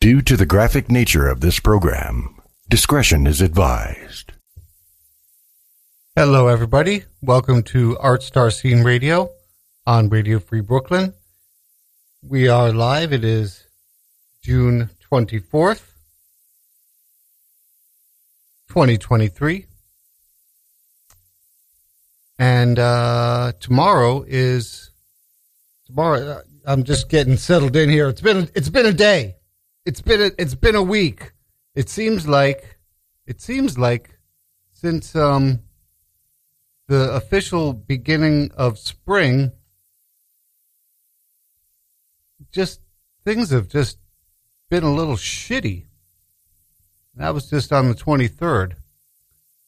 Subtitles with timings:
[0.00, 4.32] Due to the graphic nature of this program, discretion is advised.
[6.16, 7.04] Hello, everybody.
[7.20, 9.28] Welcome to Art Star Scene Radio
[9.86, 11.12] on Radio Free Brooklyn.
[12.22, 13.12] We are live.
[13.12, 13.66] It is
[14.42, 15.82] June 24th,
[18.68, 19.66] 2023.
[22.38, 24.92] And uh, tomorrow is
[25.84, 26.26] tomorrow.
[26.26, 28.08] uh, I'm just getting settled in here.
[28.08, 29.36] It's been it's been a day.
[29.90, 31.32] It's been a, it's been a week.
[31.74, 32.78] It seems like
[33.26, 34.20] it seems like
[34.70, 35.64] since um
[36.86, 39.50] the official beginning of spring
[42.52, 42.82] just
[43.24, 43.98] things have just
[44.68, 45.86] been a little shitty.
[47.16, 48.74] That was just on the 23rd.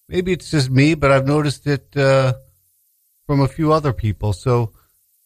[0.08, 2.34] Maybe it's just me, but I've noticed it uh,
[3.26, 4.32] from a few other people.
[4.32, 4.72] So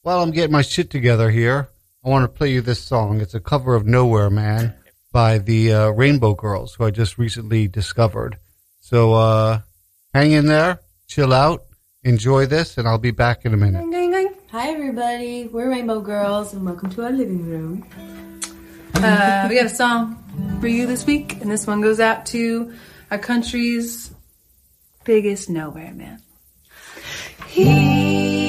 [0.01, 1.69] while I'm getting my shit together here,
[2.03, 3.21] I want to play you this song.
[3.21, 4.75] It's a cover of Nowhere Man
[5.17, 8.37] by the uh, Rainbow Girls, who I just recently discovered.
[8.81, 9.61] So uh,
[10.13, 11.65] hang in there, chill out,
[12.05, 13.83] enjoy this, and I'll be back in a minute.
[14.51, 15.47] Hi, everybody.
[15.47, 17.87] We're Rainbow Girls, and welcome to our living room.
[18.97, 20.23] Uh, we got a song
[20.61, 22.75] for you this week, and this one goes out to
[23.11, 24.11] our country's
[25.05, 26.21] biggest nowhere man.
[27.47, 28.46] He's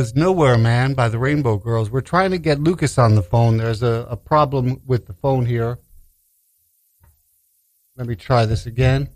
[0.00, 1.90] was Nowhere Man by the Rainbow Girls.
[1.90, 3.58] We're trying to get Lucas on the phone.
[3.58, 5.78] There's a, a problem with the phone here.
[7.96, 9.10] Let me try this again.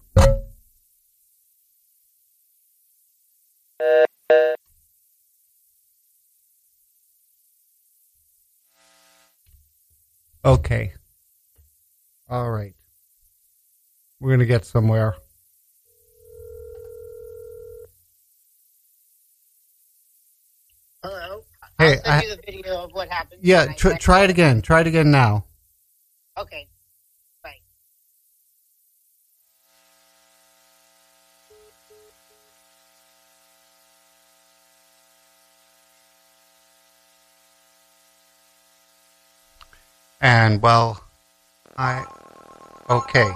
[10.44, 10.92] Okay.
[12.28, 12.74] All right.
[14.20, 15.14] We're going to get somewhere.
[21.02, 21.44] Hello.
[21.84, 23.40] Hey, I'll send I- you the video of what happened.
[23.42, 24.62] Yeah, tr- try it again.
[24.62, 25.44] Try it again now.
[26.38, 26.66] Okay.
[27.42, 27.58] Bye.
[40.20, 41.04] And well,
[41.76, 42.04] I
[42.88, 43.30] okay.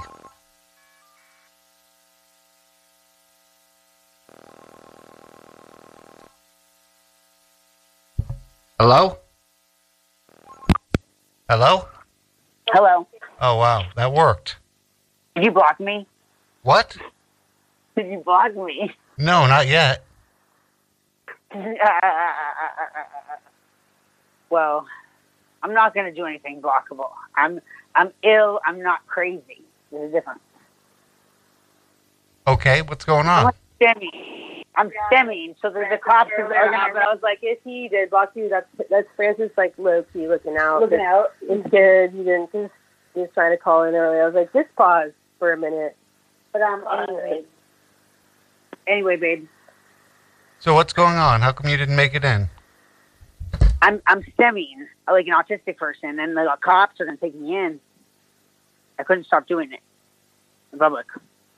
[8.80, 9.18] Hello?
[11.48, 11.88] Hello?
[12.68, 13.08] Hello.
[13.40, 14.54] Oh wow, that worked.
[15.34, 16.06] Did you block me?
[16.62, 16.96] What?
[17.96, 18.94] Did you block me?
[19.16, 20.04] No, not yet.
[24.48, 24.86] well,
[25.64, 27.10] I'm not going to do anything blockable.
[27.34, 27.60] I'm
[27.96, 28.60] I'm ill.
[28.64, 29.60] I'm not crazy.
[29.90, 30.38] There's a difference.
[32.46, 33.52] Okay, what's going on?
[33.80, 34.62] stimming.
[34.78, 35.56] I'm stimming.
[35.60, 38.30] So the, the cops are Yeah, going but I was like, if he did block
[38.34, 40.80] you, that's that's Francis like low key looking out.
[40.80, 41.32] looking out.
[41.40, 42.12] He's scared.
[42.12, 42.52] He didn't.
[42.52, 42.72] Just,
[43.14, 44.20] he was trying to call in early.
[44.20, 45.10] I was like, just pause
[45.40, 45.96] for a minute.
[46.52, 47.42] But um, anyway,
[48.86, 49.48] anyway, babe,
[50.60, 51.40] So what's going on?
[51.40, 52.48] How come you didn't make it in?
[53.82, 57.56] I'm I'm stimming like an autistic person, and the cops are going to take me
[57.56, 57.80] in.
[58.98, 59.80] I couldn't stop doing it
[60.72, 61.06] in public.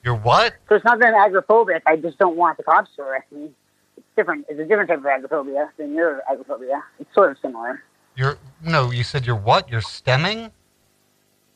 [0.03, 0.55] You're what?
[0.69, 1.83] So it's not that I'm agoraphobic.
[1.87, 3.51] I just don't want the cops to arrest me.
[3.97, 4.47] It's different.
[4.49, 6.83] It's a different type of agoraphobia than your agoraphobia.
[6.99, 7.83] It's sort of similar.
[8.17, 8.91] You're no.
[8.91, 9.71] You said you're what?
[9.71, 10.51] You're stimming.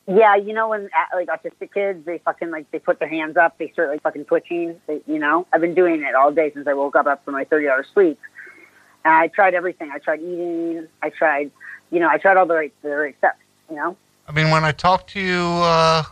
[0.07, 3.37] Yeah, you know when uh, like autistic kids, they fucking like they put their hands
[3.37, 4.79] up, they start like fucking twitching.
[4.85, 7.43] They, you know, I've been doing it all day since I woke up after my
[7.43, 8.19] thirty hours sleep.
[9.03, 9.91] And I tried everything.
[9.91, 10.87] I tried eating.
[11.01, 11.51] I tried,
[11.91, 13.39] you know, I tried all the right the right steps.
[13.69, 16.03] You know, I mean, when I talked to you, uh,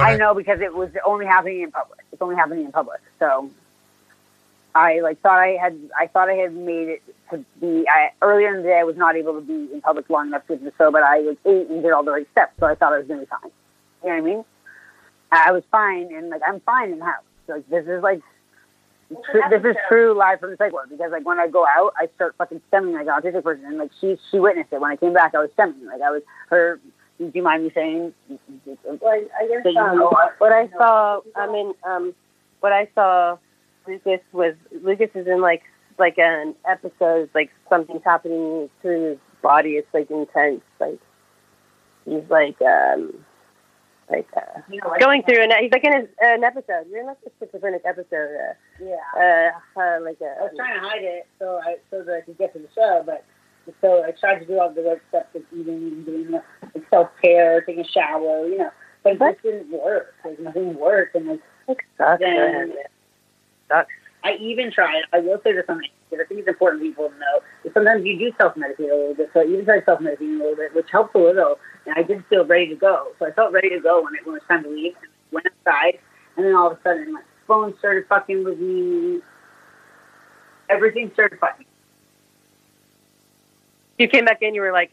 [0.00, 2.00] when I know because it was only happening in public.
[2.12, 3.00] It's only happening in public.
[3.18, 3.50] So
[4.74, 8.54] I like thought I had I thought I had made it to be I earlier
[8.54, 10.72] in the day I was not able to be in public long enough to do
[10.78, 12.98] so, but I like ate and did all the right steps, so I thought I
[12.98, 13.50] was gonna be fine.
[14.02, 14.44] You know what I mean?
[15.32, 17.24] I was fine and like I'm fine in the house.
[17.48, 18.20] Like this is like
[19.30, 21.94] tr- this is true live from the psych ward because like when I go out
[21.98, 24.80] I start fucking stimming like an autistic person and like she she witnessed it.
[24.80, 25.86] When I came back I was stemming.
[25.86, 26.80] Like I was her
[27.20, 28.14] do you mind me saying
[28.84, 29.98] Well, I guess um,
[30.38, 31.20] what I saw.
[31.36, 32.14] I mean, um,
[32.60, 33.36] what I saw.
[33.86, 35.62] Lucas was Lucas is in like
[35.98, 37.30] like an episode.
[37.34, 39.70] Like something's happening to his body.
[39.70, 40.62] It's like intense.
[40.78, 41.00] Like
[42.04, 43.24] he's like um
[44.10, 46.86] like uh, you know, like, going through an he's like in his, an episode.
[46.90, 48.54] You're in like a schizophrenic episode.
[48.80, 48.96] yeah.
[49.16, 52.20] Uh, uh, uh like I was trying to hide it so I so that I
[52.22, 53.24] could get to the show, but
[53.80, 56.42] so I tried to do all the right steps of eating and doing the
[56.90, 58.70] self care, taking a shower, you know.
[59.02, 60.14] But it just didn't work.
[60.24, 62.20] Like nothing worked, and like it sucks.
[62.20, 62.74] Then-.
[63.68, 63.92] Sucks.
[64.22, 65.02] I even tried.
[65.12, 67.40] I will say this because I think it's important people to know.
[67.64, 69.30] Is sometimes you do self medicate a little bit.
[69.32, 71.58] So I even tried self medicating a little bit, which helps a little.
[71.86, 73.12] And I did feel ready to go.
[73.18, 74.94] So I felt ready to go when it, when it was time to leave.
[75.00, 75.98] And I went outside,
[76.36, 79.20] and then all of a sudden my phone started fucking with me.
[80.68, 81.66] Everything started fucking.
[84.00, 84.54] You came back in.
[84.54, 84.90] You were like,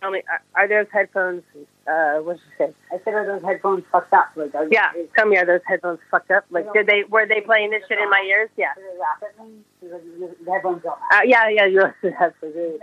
[0.00, 1.44] "Tell me, are, are those headphones?
[1.86, 2.74] Uh, what did you say?
[2.92, 6.00] I said, "Are those headphones fucked up?" Like, are, Yeah, tell me, are those headphones
[6.10, 6.44] fucked up?
[6.50, 8.50] Like, did they were they playing this shit in my ears?
[8.56, 9.52] Yeah, Did they laugh at me?
[9.80, 10.02] Because
[10.44, 11.66] The headphones uh, yeah, yeah.
[11.66, 11.80] You
[12.18, 12.80] have to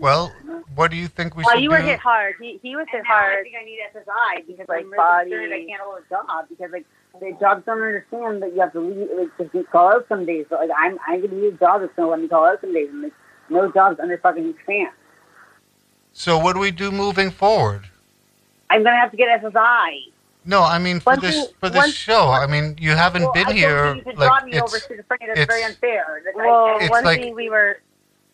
[0.00, 0.32] well,
[0.74, 2.34] what do you think we should Well, should you were hit hard.
[2.40, 4.96] He he was hit And now I think I need SSI because Like I'm really
[4.96, 6.86] body- concerned I can't hold a job because like
[7.18, 10.24] the jobs don't understand that you have to leave like to be- call out some
[10.26, 10.46] days.
[10.48, 12.72] But like I'm I'm gonna need a job that's gonna let me call out some
[12.72, 13.12] days and like
[13.48, 14.92] no jobs under fucking expand.
[16.12, 17.88] So what do we do moving forward?
[18.68, 20.12] I'm gonna have to get SSI.
[20.44, 22.28] No, I mean for One this thing- for this one- show.
[22.28, 23.94] I mean, you haven't Well, been I here.
[23.94, 25.26] You should Like drop me over it's schizophrenia.
[25.26, 26.22] That's it's- very unfair.
[26.24, 27.80] Like, Well, It's one like- thing we were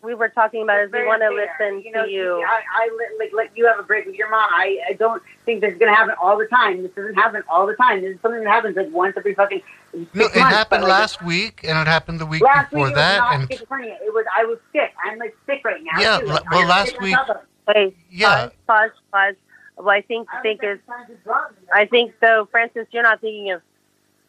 [0.07, 2.43] we were talking about is we want to listen you know, to you.
[2.47, 2.89] I, I
[3.19, 4.49] let- like you have a break with your mom.
[4.53, 6.81] I, I don't think this is gonna happen all the time.
[6.81, 8.01] This doesn't happen all the time.
[8.01, 9.61] This is something that happens like once every fucking.
[9.93, 12.87] no, six it months, happened like, last week, and it happened the week Last before
[12.87, 13.95] week that, it was and schizophrenia.
[14.01, 14.93] It was I was sick.
[15.05, 15.99] I'm like sick right now.
[15.99, 16.25] Yeah, too.
[16.27, 17.41] Like, well, I'm last week- myself.
[17.73, 19.35] Hey, yeah, pause, pause, pause.
[19.77, 21.67] Well, I think I think is trying to drop me.
[21.73, 23.61] I think though, Francis, you're not thinking of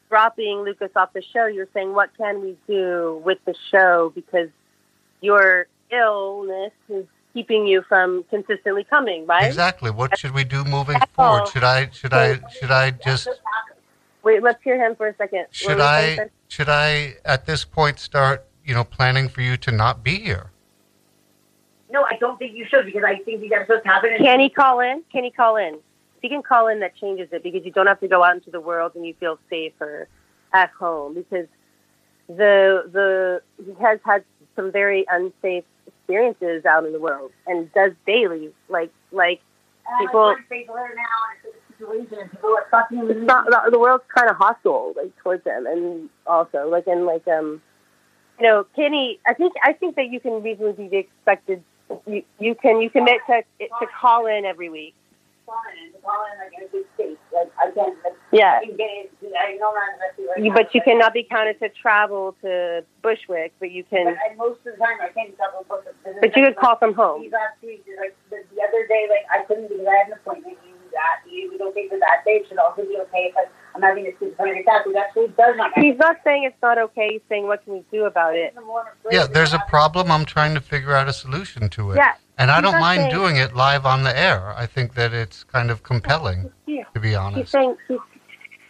[0.08, 1.46] dropping Lucas off the show.
[1.46, 4.48] You're saying what can we do with the show because
[5.20, 9.44] your illness is keeping you from consistently coming, right?
[9.46, 9.90] exactly.
[9.90, 11.06] What should we do moving Oh.
[11.14, 11.48] forward?
[11.48, 13.28] Should I should I should I just
[14.22, 15.46] Wait, let's hear him for a second.
[15.50, 16.30] Should I saying?
[16.48, 20.50] should I at this point start you know planning for you to not be here?
[21.90, 24.10] No, I don't think you should because I think these episodes happen.
[24.12, 25.02] and- Can he call in?
[25.10, 25.74] Can he call in?
[25.74, 28.34] If he can call in, that changes it because you don't have to go out
[28.34, 30.08] into the world and you feel safer
[30.52, 31.46] at home because
[32.28, 34.24] the the he has had
[34.58, 39.40] some very unsafe experiences out in the world and does daily like like
[39.86, 40.36] And people- now
[41.44, 45.44] it's situation people are fucking it's not the, the world's kind of hostile like towards
[45.44, 47.62] them, and also like and like um
[48.40, 51.62] you know Kenny I think I think that you can reasonably be expected
[52.06, 54.94] you you can you commit to to call in every week
[55.48, 57.16] Fine, to call in like in a big state.
[57.32, 59.32] Like I can, like, yeah I can get it.
[59.32, 62.84] I know I'm not investing right You, but you cannot be counted to travel to
[63.00, 64.06] Bushwick, but you But can.
[64.08, 65.64] I, most of the time I can't travel.
[65.64, 65.88] But,
[66.20, 67.22] But you could call from home.
[67.22, 70.12] These last week, like the, the other day, like I couldn't because I had an
[70.20, 70.58] appointment.
[70.68, 71.20] And that.
[71.24, 74.12] We we don't think that that day should also be okay because I'm having a
[74.18, 75.78] schizophrenic attack, which actually does not.
[75.78, 77.08] He's not saying it's not okay.
[77.12, 78.54] He's saying what can we do about it?
[79.10, 80.10] Yeah, there's a problem.
[80.10, 81.96] I'm trying to figure out a solution to it.
[81.96, 82.14] Yeah.
[82.38, 84.54] And I don't mind saying- doing it live on the air.
[84.56, 86.84] I think that it's kind of compelling, Yeah.
[86.94, 87.52] to be He's honest.
[87.52, 87.98] saying, he's,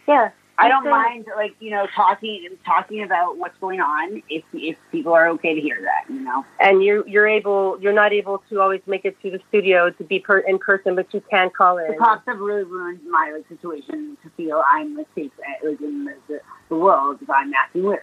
[0.07, 0.31] yeah.
[0.61, 4.75] I don't saying- mind like you know talking talking about what's going on if if
[4.91, 6.13] people are okay to hear that.
[6.13, 6.43] You know.
[6.59, 7.77] And you're you're able.
[7.79, 10.95] You're not able to always make it to the studio to be per, in person,
[10.95, 11.87] but you can call in.
[11.91, 15.79] The cops have really ruined my like situation to feel I'm like safe uh, like
[15.79, 18.01] in the, the, the world if I'm acting weird.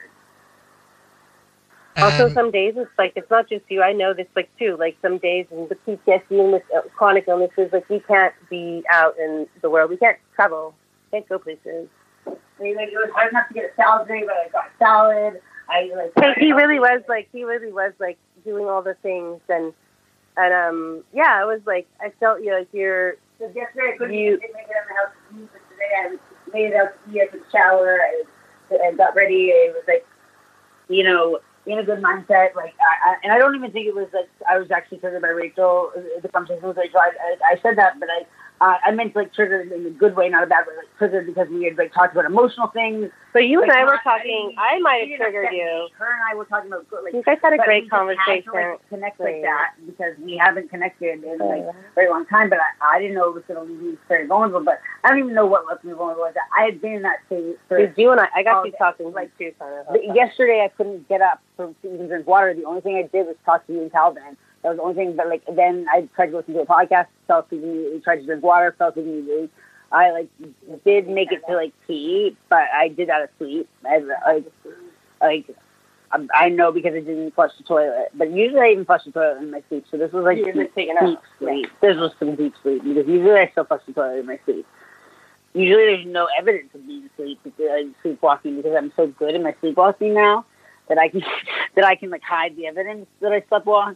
[1.96, 3.82] Also, And- some days it's like it's not just you.
[3.82, 4.76] I know this like too.
[4.78, 8.84] Like some days and with PTSD and with uh, chronic illnesses, like we can't be
[8.90, 9.90] out in the world.
[9.90, 10.74] We can't travel.
[11.10, 11.88] Can't go places.
[12.26, 14.70] I mean, like, it was hard enough to get a salad today, but I got
[14.78, 15.40] salad.
[15.68, 16.12] I like.
[16.16, 19.72] Hey, he really was like he really was like doing all the things and
[20.36, 24.14] and um yeah, I was like I felt you like you're So yesterday I couldn't
[24.14, 27.12] You- make it on the house to eat, but today I made it out to
[27.12, 27.22] eat.
[27.22, 27.98] I took a shower.
[28.00, 28.24] I,
[28.88, 29.46] I got ready.
[29.46, 30.06] It was like,
[30.88, 32.54] you know, in a good mindset.
[32.54, 35.22] Like, I, I, and I don't even think it was like I was actually triggered
[35.22, 35.92] by Rachel.
[36.22, 37.00] The conversation with Rachel.
[37.00, 38.26] I, I, I said that, but I.
[38.60, 40.74] Uh, I meant like triggered in a good way, not a bad way.
[40.78, 43.10] Like triggered because we had like talked about emotional things.
[43.34, 45.88] so you and Like, I were talking I I might have triggered you.
[45.98, 48.52] Her and I were talking about like You guys had a great had to, conversation.
[48.54, 52.48] like, connect like that because we haven't connected in like a very long time.
[52.48, 54.64] But I, I didn't know it was going to leave me very vulnerable.
[54.64, 56.26] But I don't even know what left me vulnerable.
[56.56, 57.78] I had been in that state for.
[57.78, 59.86] You and I I got you talking like of.
[59.90, 62.54] But yesterday, I couldn't get up from to even drink water.
[62.54, 64.36] The only thing I did was talk to you and Calvin.
[64.66, 65.14] That was the only thing.
[65.16, 68.00] But like then I tried to listen to a podcast, fell asleep immediately.
[68.00, 69.48] Tried to drink water, fell asleep immediately.
[69.92, 70.28] I like
[70.84, 73.68] did make it to like pee, but I did that sleep.
[73.88, 74.44] I like
[75.20, 75.44] like
[76.10, 78.08] I- I know because I didn't flush the toilet.
[78.12, 79.84] But usually I even flush the toilet in my sleep.
[79.88, 81.22] So this was like You're deep, deep out.
[81.38, 81.70] sleep.
[81.80, 84.66] This was some deep sleep because usually I still flush the toilet in my sleep.
[85.54, 87.62] Usually there's no evidence of being asleep, uh,
[88.02, 90.44] sleepwalking because I'm so good at my sleepwalking now
[90.88, 91.22] that I can
[91.76, 93.94] that I can like hide the evidence that I sleepwalk.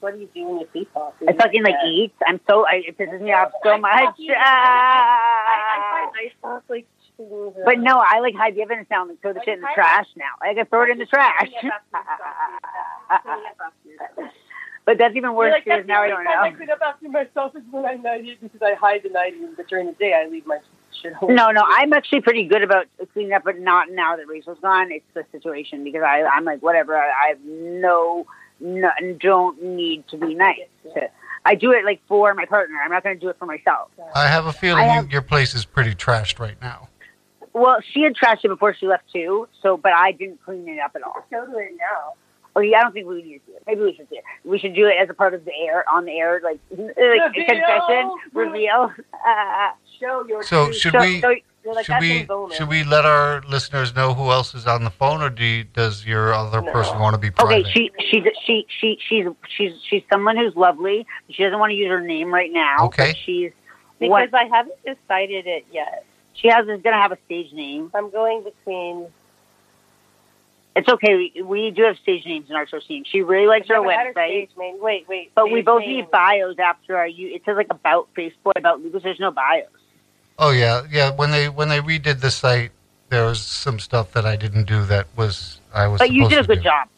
[0.00, 0.88] What do you do when you sleep?
[0.96, 2.12] I fucking like eat.
[2.26, 4.14] I'm so I, it pisses me off so much.
[4.36, 6.10] Ah.
[6.14, 6.86] I thought like
[7.18, 9.60] things, uh, But no, I like hide the evidence now and throw the shit in
[9.60, 10.24] the trash now.
[10.40, 11.48] I can throw it in the trash.
[14.84, 16.30] but that's even worse because now I don't know.
[16.30, 19.34] I clean up after myself is when I night eat because I hide the night
[19.34, 20.58] eat, but during the day I leave my
[21.02, 21.34] shit home.
[21.34, 24.92] No, no, I'm actually pretty good about cleaning up, but not now that Rachel's gone.
[24.92, 26.96] It's the situation because I, I'm like whatever.
[26.96, 28.26] I, I have no,
[28.60, 30.58] no, don't need to be nice.
[30.94, 31.08] To,
[31.44, 32.76] I do it like for my partner.
[32.84, 33.90] I'm not going to do it for myself.
[34.14, 36.88] I have a feeling have- your place is pretty trashed right now.
[37.54, 39.48] Well, she had trashed it before she left too.
[39.62, 41.26] So, but I didn't clean it up at all.
[41.30, 42.12] Go to it now.
[42.54, 43.62] Oh yeah, I don't think we need to do it.
[43.66, 44.24] Maybe we should do it.
[44.44, 47.36] We should do it as a part of the air on the air, like like
[47.36, 48.92] a confession reveal.
[49.26, 50.76] Uh, Show your So truth.
[50.76, 54.30] should so, we so You're like, should we should we let our listeners know who
[54.30, 56.72] else is on the phone, or do you, does your other No.
[56.72, 57.66] person want to be Okay, private?
[57.68, 61.06] she she she she she's she's she's someone who's lovely.
[61.30, 62.86] She doesn't want to use her name right now.
[62.86, 63.14] Okay.
[63.24, 63.52] She's
[63.98, 66.04] because what I haven't decided it yet.
[66.34, 67.90] she has is gonna have a stage name.
[67.94, 69.06] I'm going between.
[70.76, 71.16] It's okay.
[71.34, 73.02] We, we do have stage names in our show team.
[73.04, 74.76] She really likes her Never had a website, stage name.
[74.80, 75.32] Wait, wait.
[75.34, 75.96] but we both name.
[75.96, 77.06] need bios after our.
[77.08, 79.02] You it says like about Facebook about Lucas.
[79.02, 79.66] There's no bios.
[80.38, 81.10] Oh yeah, yeah.
[81.10, 82.70] When they when they redid the site,
[83.08, 85.98] there was some stuff that I didn't do that was I was.
[85.98, 86.64] But you did a good do.
[86.64, 86.88] job.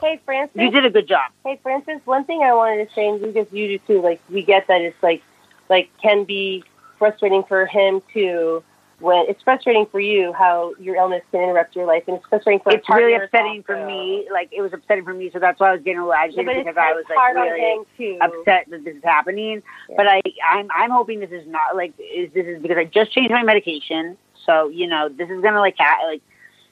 [0.00, 0.60] Hey, Francis.
[0.60, 1.30] You did a good job.
[1.44, 2.00] Hey, Francis.
[2.04, 4.00] One thing I wanted to say, and you just you do too.
[4.00, 5.22] Like we get that it's like,
[5.68, 6.64] like can be
[6.98, 8.62] frustrating for him too.
[9.00, 12.60] When it's frustrating for you how your illness can interrupt your life, and it's frustrating
[12.60, 14.26] for It's really upsetting for me.
[14.32, 16.48] Like it was upsetting for me, so that's why I was getting a little agitated
[16.48, 18.18] it's, because I was like really on him too.
[18.20, 19.62] upset that this is happening.
[19.88, 19.94] Yeah.
[19.96, 23.12] But I, I'm, I'm hoping this is not like is this is because I just
[23.12, 24.16] changed my medication.
[24.44, 26.22] So you know, this is gonna like ha- like,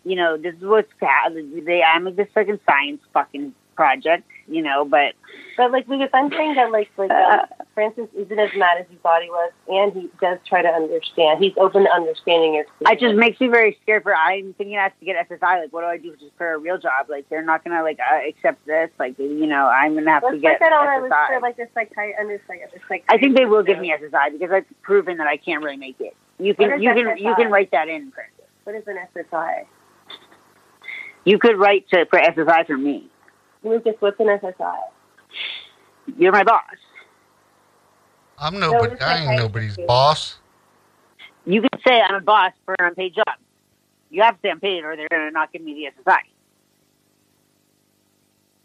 [0.04, 1.82] you know, this is what's ha- they.
[1.82, 4.84] I'm like this fucking science fucking project, you know.
[4.84, 5.14] But
[5.56, 8.86] But like Lucas, I'm saying that like like Uh, um, Francis isn't as mad as
[8.90, 11.42] he thought he was, and he does try to understand.
[11.42, 12.64] He's open to understanding your.
[12.80, 14.02] it just makes me very scared.
[14.02, 15.62] For I'm thinking I have to get SSI.
[15.62, 17.06] Like, what do I do just for a real job?
[17.08, 18.90] Like, they're not gonna like uh, accept this.
[18.98, 21.56] Like, you know, I'm gonna have to Let's get that on our list for like
[21.56, 22.72] the psychi under psych.
[22.72, 25.62] the psych- I think they will give me SSI because I've proven that I can't
[25.62, 26.16] really make it.
[26.38, 28.44] You can you can you can write that in, Francis.
[28.64, 29.64] What is an SSI?
[31.24, 33.10] You could write to for SSI for me.
[33.66, 34.76] Lucas, what's an SSI?
[36.16, 36.62] You're my boss.
[38.38, 38.92] I'm nobody.
[38.94, 40.38] it's I ain't like- nobody's boss.
[41.44, 43.36] You can say I'm a boss for an unpaid job.
[44.10, 46.18] You have to say I'm paid, or they're gonna not give me the SSI.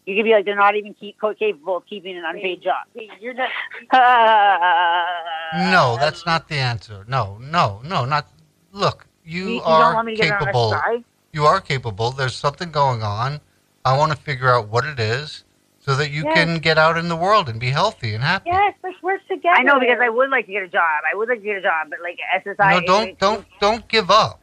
[0.05, 2.88] You can be like they're not even keep, capable of keeping an unpaid job.
[2.96, 3.50] Hey, You're not.
[5.72, 7.05] No, that's not the answer.
[7.08, 8.27] No, no, no, not.
[8.72, 10.72] Look, you, You, you are don't want me to get on capable.
[10.74, 11.03] SSI?
[11.34, 12.12] You are capable.
[12.12, 13.41] There's something going on.
[13.85, 15.43] I want to figure out what it is
[15.79, 16.33] so that you Yes.
[16.35, 18.50] can get out in the world and be healthy and happy.
[18.51, 19.55] Yes, let's work together.
[19.57, 21.01] I know because I would like to get a job.
[21.11, 22.81] I would like to get a job, but like SSI.
[22.81, 24.39] No, don't don't don't give up.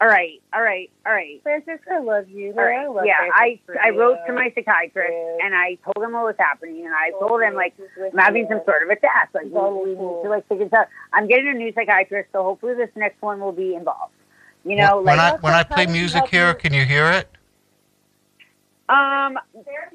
[0.00, 1.40] All right, all right, all right.
[1.44, 2.48] Francis, I love you.
[2.58, 2.80] All right.
[2.80, 5.46] I love Yeah, I I wrote to my psychiatrist Yeah.
[5.46, 7.72] and I told him what was happening and I told him like
[8.12, 9.30] I'm having some sort of attack.
[9.32, 10.88] Like we, we need to like figure this out.
[11.12, 14.12] I'm getting a new psychiatrist, so hopefully this next one will be involved.
[14.64, 16.54] You know, when I when I play music here, you?
[16.54, 17.28] can you hear it?
[18.88, 19.38] Um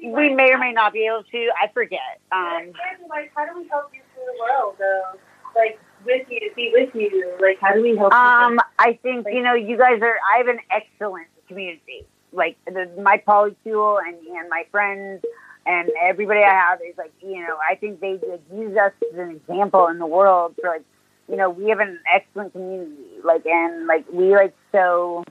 [0.02, 1.48] we may or may not be able to.
[1.62, 2.20] I forget.
[2.32, 2.72] Um
[3.08, 5.18] like, how do we help you through the world, though?
[5.56, 7.36] Like, with you, be with you.
[7.40, 10.16] Like, how do we help Um, I think you know you guys are.
[10.34, 12.06] I have an excellent community.
[12.32, 15.24] Like the, my polycule and and my friends
[15.66, 19.18] and everybody I have is like you know I think they like, use us as
[19.18, 20.84] an example in the world for like
[21.28, 23.20] you know we have an excellent community.
[23.24, 25.24] Like and like we like show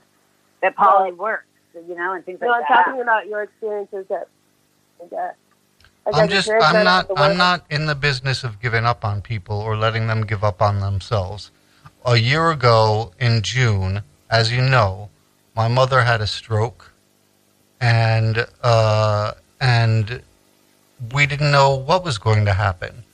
[0.60, 1.44] that poly works.
[1.74, 2.84] You know and things No, like I'm that.
[2.86, 4.28] talking about your experiences at.
[5.10, 5.36] That.
[6.12, 9.76] I'm just I'm not I'm not in the business of giving up on people or
[9.76, 11.50] letting them give up on themselves.
[12.04, 15.10] A year ago in June, as you know,
[15.54, 16.92] my mother had a stroke,
[17.80, 20.22] and uh, and
[21.12, 23.04] we didn't know what was going to happen.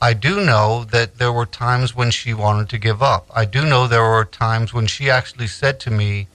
[0.00, 3.26] I do know that there were times when she wanted to give up.
[3.34, 6.28] I do know there were times when she actually said to me,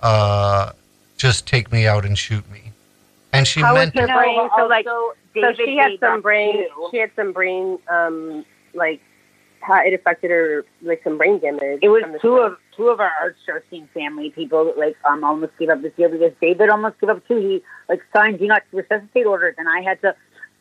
[0.00, 0.72] uh,
[1.22, 2.72] "Just take me out and shoot me,"
[3.32, 4.10] and she How was meant her it.
[4.10, 4.50] Brain?
[4.58, 5.14] So, like, So
[5.54, 6.54] she had some brain.
[6.66, 6.88] too.
[6.90, 7.78] She had some brain.
[7.88, 9.00] Um, like
[9.60, 11.78] how it affected her, like some brain damage.
[11.80, 12.52] It was two stroke.
[12.52, 15.80] of two of our art star team family people that like um almost gave up
[15.82, 17.36] this year because David almost gave up too.
[17.36, 20.16] He like signed do not resuscitate orders, and I had to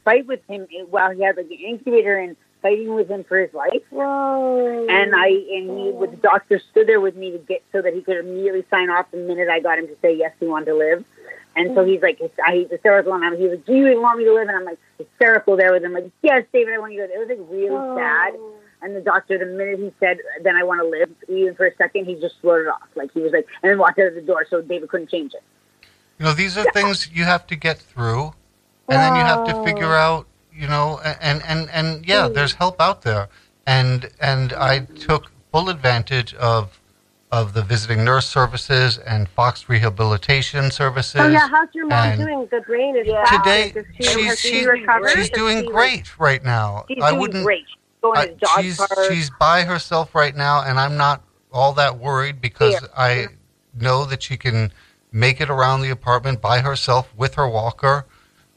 [0.06, 3.54] fight with him while he had like an incubator and fighting with him for his
[3.54, 3.82] life.
[3.90, 4.88] Whoa.
[4.90, 7.94] And I and he with the doctor stood there with me to get so that
[7.94, 10.66] he could immediately sign off the minute I got him to say yes he wanted
[10.68, 11.06] to live.
[11.54, 14.20] And so he's like, I he's hysterical, and I'm, he's like, do you even want
[14.20, 14.48] me to live?
[14.48, 17.12] And I'm like hysterical there with him, like, yes, David, I want you to live.
[17.14, 17.98] It was like really Oh.
[17.98, 18.36] sad.
[18.84, 21.76] And the doctor, the minute he said, then I want to live, even for a
[21.76, 22.88] second, he just slowed it off.
[22.96, 25.34] Like he was like, and then walked out of the door, so David couldn't change
[25.34, 25.44] it.
[26.18, 28.34] You know, these are things you have to get through,
[28.88, 32.34] and then you have to figure out, you know, and and and yeah, hmm.
[32.34, 33.30] there's help out there,
[33.66, 36.80] and and I took full advantage of
[37.32, 41.14] of the visiting nurse services and Fox rehabilitation services.
[41.14, 42.48] So yeah, how's your mom and doing?
[42.52, 43.24] The brain is Yeah.
[43.26, 46.86] Today, she, she's has she she's, she's doing she, like- great right now.
[46.90, 47.46] She's I doing wouldn't.
[47.46, 47.66] great.
[48.02, 48.92] Going I- to the dog she's park.
[49.10, 52.88] she's by herself right now, and I'm not all that worried because Yeah.
[52.98, 53.28] I
[53.80, 54.74] know that she can
[55.14, 58.06] make it around the apartment by herself with her walker.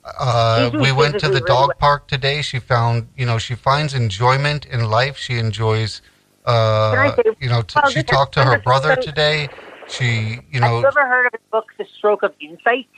[0.05, 2.43] Uh, we went to the dog park today.
[2.43, 5.17] She found, you know, she finds enjoyment in life.
[5.17, 6.03] She enjoys,
[6.45, 9.51] uh, you know, t- she talked to her brother today.
[9.87, 12.89] She, you know, Have you ever heard of the book, The Stroke of Insight?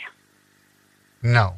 [1.23, 1.57] no.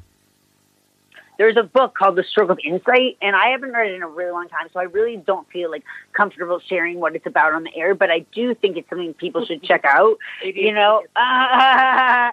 [1.39, 4.09] There's a book called The Stroke of Insight, and I haven't read it in a
[4.09, 7.63] really long time, so I really don't feel like comfortable sharing what it's about on
[7.63, 7.95] the air.
[7.95, 10.19] But I do think it's something people should check out.
[10.59, 12.33] You know, I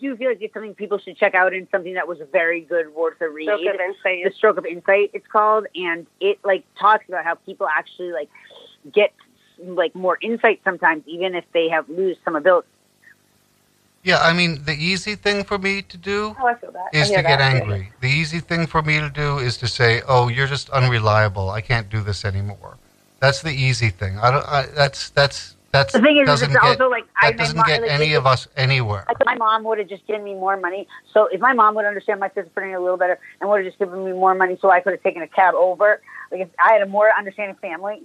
[0.00, 2.94] do feel like it's something people should check out, and something that was very good,
[2.94, 3.46] worth a read.
[3.46, 4.24] Stroke of insight.
[4.24, 8.28] the stroke of insight it's called and it like talks about how people actually like
[8.92, 9.12] get
[9.58, 12.68] like more insight sometimes even if they have lose some ability
[14.06, 16.52] Yeah, I mean, the easy thing for me to do Oh, I.
[16.52, 17.54] I is to get that.
[17.54, 17.90] angry.
[18.00, 21.50] The easy thing for me to do is to say, "Oh, you're just unreliable.
[21.50, 22.76] I can't do this anymore."
[23.18, 24.12] That's the easy thing.
[24.26, 24.46] I don't.
[24.58, 27.42] I, that's that's that's the thing is, doesn't it's get also like I that my
[27.42, 29.04] doesn't mom, get like, any of us anywhere.
[29.08, 30.86] like my mom would have just given me more money.
[31.12, 33.78] So if my mom would understand my schizophrenia a little better and would have just
[33.80, 36.00] given me more money, so I could have taken a cab over.
[36.30, 38.02] Like if I had a more understanding family,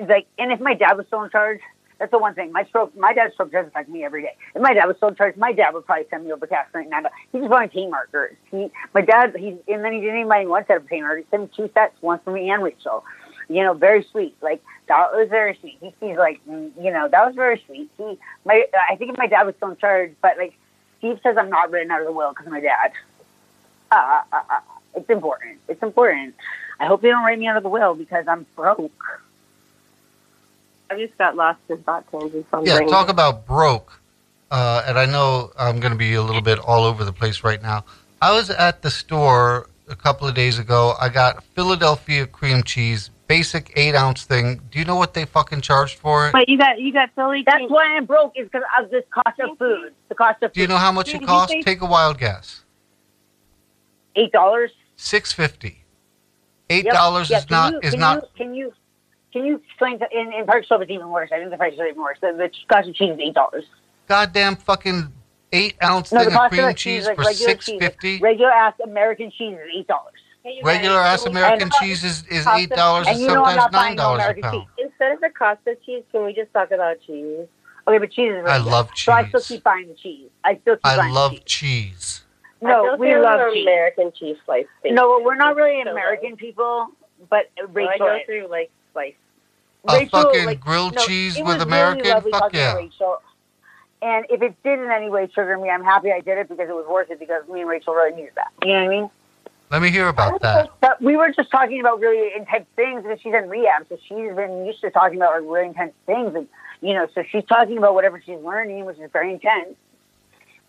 [0.00, 1.60] like and if my dad was still in charge,
[2.04, 2.52] that's the one thing.
[2.52, 4.36] My stroke, my dad's stroke does affect me every day.
[4.54, 6.66] If my dad was still in charge, my dad would probably send me over cash
[6.74, 7.00] right now.
[7.32, 8.36] He just wanted pain markers.
[8.50, 11.02] He, my dad, he and then he didn't even buy me one set of pain
[11.02, 11.24] markers.
[11.24, 13.04] He sent me two sets, one for me and Rachel.
[13.48, 14.36] You know, very sweet.
[14.42, 15.78] Like that was very sweet.
[15.80, 17.90] He, he's like, mm, you know, that was very sweet.
[17.96, 20.52] He, my, I think if my dad was still in charge, but like
[20.98, 22.92] Steve says, I'm not written out of the will because my dad.
[23.90, 24.60] Uh, uh, uh,
[24.94, 25.58] it's important.
[25.68, 26.34] It's important.
[26.80, 28.92] I hope they don't write me out of the will because I'm broke.
[30.94, 32.88] I just got lost in thought tangents on Yeah, brain.
[32.88, 34.00] talk about broke.
[34.50, 37.42] Uh, and I know I'm going to be a little bit all over the place
[37.42, 37.84] right now.
[38.22, 40.94] I was at the store a couple of days ago.
[41.00, 44.60] I got Philadelphia cream cheese, basic eight ounce thing.
[44.70, 46.32] Do you know what they fucking charged for it?
[46.32, 47.42] But you got you got Philly.
[47.44, 49.92] That's cream- why I'm broke is because of this cost of food.
[50.08, 50.72] The cost of Do you food.
[50.74, 51.56] know how much Did it you costs?
[51.64, 52.62] Take a wild guess.
[54.14, 54.70] Eight dollars.
[54.94, 55.84] Six fifty.
[56.70, 56.94] Eight Yep.
[56.94, 58.22] dollars Yeah, is can not you, is can not.
[58.22, 58.72] You, can you
[59.34, 61.28] can you explain to, in in Park Slope it's even worse?
[61.32, 62.16] I think the prices are even worse.
[62.22, 63.64] The, the Scotch and cheese is eight dollars.
[64.08, 65.12] goddamn fucking
[65.52, 68.18] eight ounce No, the thing of cream cheese, cheese like for regular six cheese, fifty.
[68.20, 70.14] Regular ass American cheese is eight dollars.
[70.44, 73.58] Hey, Regular guys, ass American cheese is, is eight dollars and And you know I'm
[73.60, 74.66] sometimes nine dollars a American pound.
[74.76, 74.86] cheese.
[74.86, 77.46] Instead of the Costa cheese, can we just talk about cheese?
[77.86, 78.66] Okay, but cheese is really I good.
[78.70, 79.04] love cheese.
[79.06, 80.28] So I still keep buying the cheese.
[80.44, 81.92] I still keep I buying love the cheese.
[81.92, 82.20] cheese.
[82.62, 83.62] No, still we love cheese.
[83.66, 84.66] American cheese slice.
[84.80, 84.92] steak.
[84.94, 86.88] No, we're not really So American people,
[87.30, 87.98] but So I Rachel.
[88.06, 89.14] go through like slice.
[89.86, 91.98] A Rachel, fucking like, grilled no, cheese it with was American?
[92.02, 92.74] Really lovely Fuck yeah.
[92.74, 93.18] Rachel.
[94.00, 96.68] And if it did in any way trigger me, I'm happy I did it because
[96.68, 98.52] it was worth it because me and Rachel really needed that.
[98.62, 99.10] You know what I mean?
[99.70, 100.70] Let me hear about that.
[100.80, 104.34] But we were just talking about really intense things because she's in rehab, so she's
[104.34, 106.46] been used to talking about like really intense things, and
[106.80, 109.74] you know, so she's talking about whatever she's learning, which is very intense.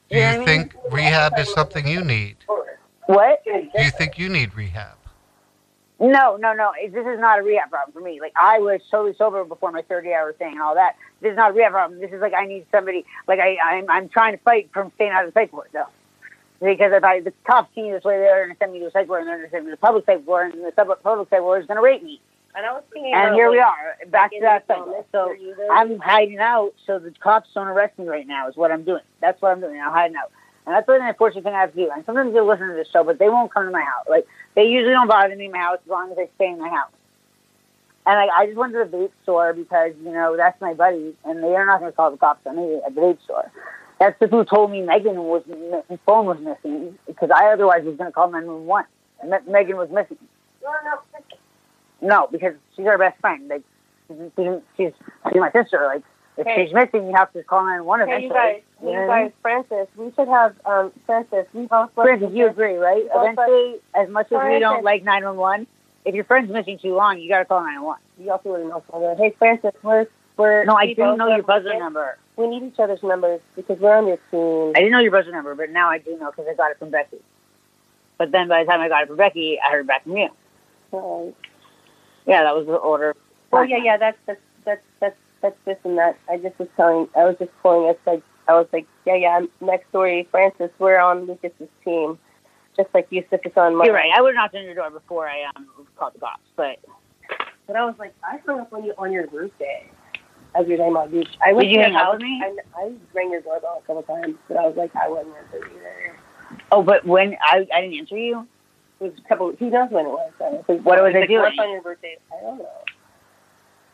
[0.10, 0.46] Do You know what I mean?
[0.70, 2.38] think rehab is something you need?
[3.08, 3.44] What?
[3.44, 4.96] Do you think you need rehab?
[6.00, 6.72] No, no, no.
[6.90, 8.20] This is not a rehab problem for me.
[8.20, 10.96] Like I was totally sober before my 30 hour thing and all that.
[11.22, 12.00] This is not a rehab problem.
[12.02, 13.06] This is like I need somebody.
[13.28, 15.88] Like I, I'm, I'm trying to fight from staying out of the psych ward though.
[16.62, 18.86] Because if I, the cops see me this way, they're going to send me to
[18.88, 20.64] a psych ward, and they're going to send me to the public psych ward, and
[20.64, 22.22] the sub- public psych ward is going to rape me.
[22.56, 25.06] And I was thinking And about, here we are, back to that cycle.
[25.12, 28.48] So where you guys- I'm hiding out so the cops don't arrest me right now.
[28.48, 29.02] Is what I'm doing.
[29.20, 29.82] That's what I'm doing.
[29.82, 30.32] I'm hiding out,
[30.66, 31.92] and that's an unfortunate thing I have to do.
[31.94, 34.06] And sometimes they listen to this show, but they won't come to my house.
[34.10, 36.60] Like they usually don't bother me in my house as long as they stay in
[36.60, 36.92] my house.
[38.08, 41.16] And like, I just went to the vape store because you know that's my buddy,
[41.24, 43.52] and they are not going to call the cops on me at the vape store.
[44.00, 45.44] That's the who told me Megan was
[45.90, 48.88] his phone was missing because I otherwise was going to call 911.
[49.22, 50.18] And Me- Megan was missing.
[52.02, 53.48] No, because she's our best friend.
[53.48, 53.64] Like
[54.08, 54.18] she's,
[54.78, 54.92] she's,
[55.32, 55.84] she's my sister.
[55.86, 56.04] Like
[56.38, 56.66] if Hey.
[56.66, 58.40] she's missing, you have to call 911 Hey, eventually.
[58.40, 61.46] guys, You know you guys, Francis, we should have um Francis.
[61.54, 63.06] We both Francis, you agree, right?
[63.14, 65.68] Eventually, as much as we don't like 911,
[66.04, 68.02] if your friend's missing too long, you got to call 911.
[68.20, 69.18] You also want to know something.
[69.18, 71.80] Hey, Francis, we're we're No, I both know your buzzer Francis.
[71.80, 72.18] number.
[72.36, 74.74] We need each other's numbers because we're on your team.
[74.76, 76.80] I didn't know your buzzer number, but now I do know because I got it
[76.80, 77.18] from Becky.
[78.18, 80.30] But then by the time I got it from Becky, I heard back from you.
[80.94, 81.34] Um,
[82.26, 83.16] Yeah, that was the order.
[83.54, 84.42] Oh, yeah, yeah, that's that's
[85.46, 86.18] that's this and that.
[86.30, 87.08] I just was telling.
[87.16, 89.42] I was just pulling us like I was like, yeah, yeah.
[89.62, 90.72] Next story, Francis.
[90.80, 92.18] We're on Lucas's team,
[92.76, 93.86] just like Yusuf is on mine.
[93.86, 94.12] You're right.
[94.16, 96.78] I would have knocked on your door before I um called the cops, but
[97.68, 99.90] But I was like, I hung up on you on your birthday.
[100.56, 101.28] As your name on beach.
[101.46, 102.14] I went Did you hang house.
[102.14, 102.42] with me?
[102.42, 105.70] I, I rang your doorbell a couple times, but I was like, I wasn't answering
[105.76, 106.16] either.
[106.72, 108.48] oh, but when I I didn't answer you,
[109.02, 109.52] It was a couple.
[109.60, 110.32] Who knows when it was?
[110.40, 111.60] So I was What was I doing?
[111.60, 112.16] On your birthday?
[112.32, 112.85] I don't know.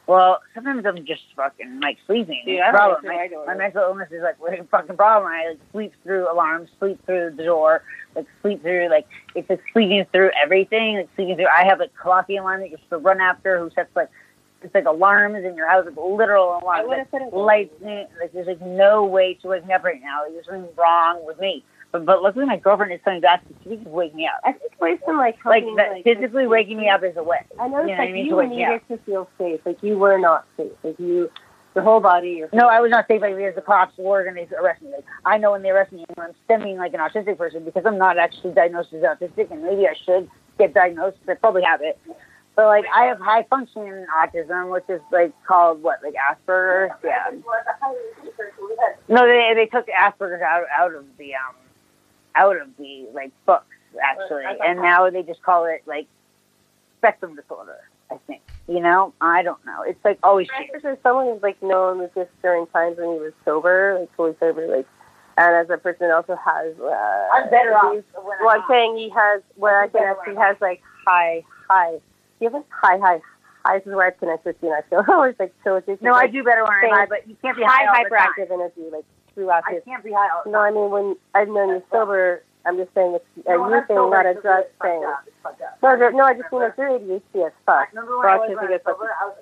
[0.07, 2.41] Well, sometimes I'm just fucking like sleeping.
[2.45, 3.09] Dude, It's a I problem.
[3.09, 5.31] I My, my mental illness is like a fucking problem.
[5.31, 7.83] I like sleep through alarms, sleep through the door,
[8.15, 10.97] like sleep through like it's like sleeping through everything.
[10.97, 11.47] Like sleeping through.
[11.55, 14.09] I have like clocky alarm that you're supposed to run after, who sets like
[14.63, 16.87] it's like alarms in your house, like literal I alarms.
[16.87, 17.73] would Like, have lights.
[17.81, 20.23] Like there's like no way to wake me up right now.
[20.23, 21.63] Like, there's something wrong with me.
[21.91, 24.39] But but luckily my girlfriend is coming back to speak to wake me up.
[24.45, 27.45] I think Waston like Like helping, like physically waking me up is a way.
[27.59, 29.59] I know you know it's what I like mean, you needed to feel safe.
[29.65, 30.71] Like you were not safe.
[30.83, 31.29] Like you,
[31.75, 32.29] your whole body.
[32.31, 34.91] Your No, I was not safe like because the cops were going to arrest me.
[34.91, 37.97] Like I know when they arrest me, I'm stimming like an autistic person because I'm
[37.97, 41.17] not actually diagnosed as autistic, and maybe I should get diagnosed.
[41.27, 41.99] I probably have it,
[42.55, 46.91] but like I have high functioning autism, which is like called what, like Asperger's.
[47.03, 47.31] Yeah.
[49.09, 51.55] No, they they took Asperger's out out of the um
[52.35, 53.65] out of the like books
[54.03, 56.07] actually, and now they just call it like
[56.99, 57.79] spectrum disorder.
[58.09, 59.13] I think you know.
[59.21, 59.83] I don't know.
[59.83, 63.33] It's like always is someone who's like known with this during times when he was
[63.45, 64.87] sober, like fully sober, like,
[65.37, 66.75] and as a person also has.
[66.79, 68.03] Uh, I'm better off.
[68.15, 71.97] Well, I'm I'm saying he has where I better actually has like high, high.
[72.39, 73.21] He has like high, high,
[73.65, 73.77] high.
[73.79, 75.75] This is where I connect with you, and I feel always like so.
[75.75, 77.87] It's just No, I do better when I'm high, but you can't be high, high,
[77.87, 78.29] all the time.
[78.37, 79.83] hyperactive energy, like throughout I his.
[79.85, 80.59] can't be high all the No.
[80.59, 83.97] I mean when I've known you sober, I'm just saying it's a No, you thing,
[83.97, 85.03] sober, not a drug thing.
[85.05, 85.23] up.
[85.27, 85.77] It's up.
[85.81, 87.89] No, there- no, I just mean like you're ADHD as fuck.
[87.93, 88.95] Remember when I was Autistic when I was fuck.
[88.95, 89.11] sober?
[89.21, 89.35] I was,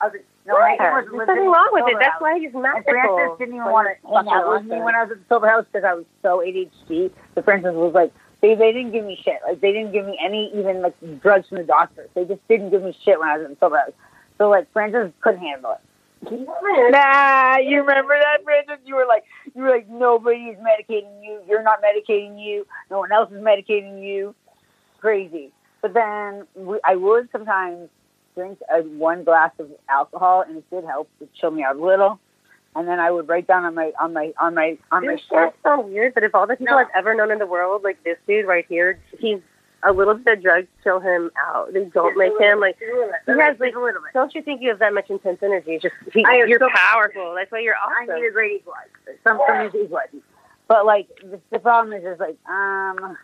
[0.00, 0.14] I was,
[0.46, 1.96] no, I wasn't There's nothing wrong with it.
[1.98, 2.62] That's why he's And.
[2.84, 5.48] Francis didn't even want to hang out with me when I was at the sober
[5.48, 7.10] house because I was so ADHD.
[7.34, 9.40] So Francis was like, they they didn't give me shit.
[9.44, 12.06] Like they didn't give me any even like drugs from the doctor.
[12.14, 13.92] They just didn't give me shit when I was the sober house.
[14.38, 15.80] So like Francis couldn't handle it.
[16.30, 18.78] Nah, you remember that, Francis?
[18.84, 21.40] You were like, you were like, nobody's medicating you.
[21.48, 22.66] You're not medicating you.
[22.90, 24.34] No one else is medicating you.
[25.00, 25.52] Crazy.
[25.82, 27.88] But then we, I would sometimes
[28.34, 31.84] drink a, one glass of alcohol, and it did help to chill me out a
[31.84, 32.18] little.
[32.74, 35.22] And then I would write down on my on my on my on my This
[35.32, 36.78] sounds so weird, but if all the people No.
[36.78, 39.38] I've ever known in the world, like this dude right here, he's
[39.86, 41.72] a little bit of drugs chill him out.
[41.72, 44.12] They don't make him like he has like a little bit.
[44.12, 45.78] Don't you think you have that much intense energy?
[45.80, 47.34] Just he, you're so powerful.
[47.34, 48.10] That's why you're awesome.
[48.10, 49.18] I need a great equalizer.
[49.24, 50.18] Some is equalizer.
[50.68, 53.16] But like the, the problem is, is like um,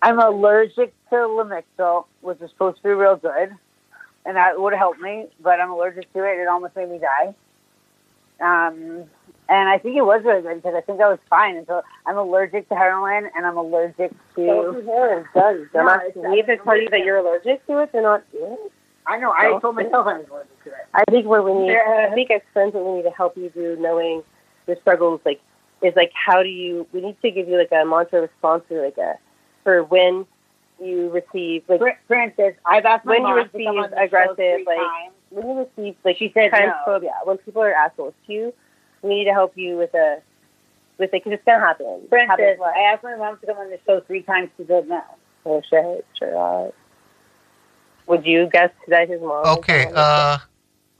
[0.00, 3.50] I'm allergic to Lamictal, which is supposed to be real good,
[4.24, 5.26] and that would have helped me.
[5.40, 6.40] But I'm allergic to it.
[6.40, 7.34] It almost made me die.
[8.40, 9.04] Um,
[9.48, 12.16] and I think it was really good because I think I was fine until I'm
[12.18, 14.46] allergic to heroin and I'm allergic to.
[14.46, 14.82] Don't to.
[14.82, 16.08] do heroin, drugs, No, dumbass.
[16.08, 17.92] it's- we even tell you that you're allergic to it.
[17.92, 18.22] They're not.
[19.06, 19.32] I know.
[19.32, 20.86] I told myself I was allergic to it.
[20.94, 22.08] I think what we need, Yeah.
[22.10, 24.22] I think as friends, what we need to help you do, knowing
[24.66, 25.40] your struggles, like,
[25.80, 26.86] is like, how do you?
[26.92, 29.16] We need to give you like a mantra response or like a
[29.64, 30.26] for when
[30.80, 34.02] you receive like Francis, I've asked my When you to receive come on the show
[34.04, 35.12] aggressive, like- times.
[35.30, 36.58] when you receive like She said no.
[36.86, 38.54] transphobia, when people are assholes to you,
[39.02, 40.20] we need to help you with a
[40.98, 42.02] with it because it's gonna happen.
[42.08, 42.62] Francis, Happen?
[42.76, 44.50] I asked my mom to come on the show three times.
[44.56, 45.02] She said no.
[45.46, 46.36] Oh shit, sure.
[46.36, 46.70] Uh,
[48.06, 49.46] would you guess that his mom?
[49.58, 50.38] Okay, the one that- uh,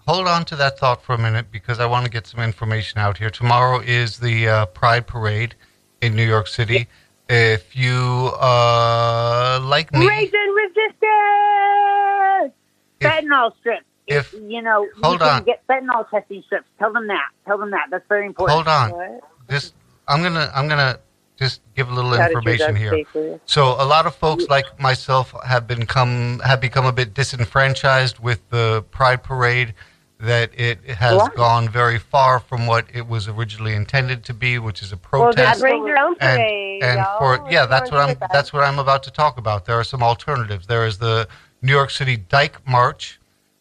[0.07, 3.01] hold on to that thought for a minute because I want to get some information
[3.01, 3.31] out here.
[3.31, 5.55] Tomorrow is the uh, Pride Parade
[6.01, 6.87] in New York City.
[7.29, 12.55] If you uh, like me, Rage and resistance.
[13.01, 13.85] If- fentanyl strips.
[14.09, 15.45] If- you know, hold you can on.
[15.45, 16.67] get fentanyl testing strips.
[16.79, 17.29] Tell them that.
[17.47, 17.87] Tell them that.
[17.91, 18.55] That's very important.
[18.55, 18.91] hold on.
[18.93, 19.21] What?
[19.51, 19.75] Just
[20.07, 20.99] I'm gonna I'm gonna
[21.39, 23.05] just give a little How information here.
[23.47, 28.41] So a lot of folks like myself have become have become a bit disenfranchised with
[28.51, 29.75] the Pride Parade.
[30.21, 31.29] That it has Why?
[31.37, 35.27] gone very far from what it was originally intended to be, which is a Well,
[35.33, 35.61] protest.
[35.61, 38.31] bring your own and, parade, and for yeah, that's what I'm that.
[38.33, 39.65] that's what I'm about to talk about.
[39.67, 40.67] There are some alternatives.
[40.67, 41.29] There is the
[41.63, 43.18] New York City Dyke March.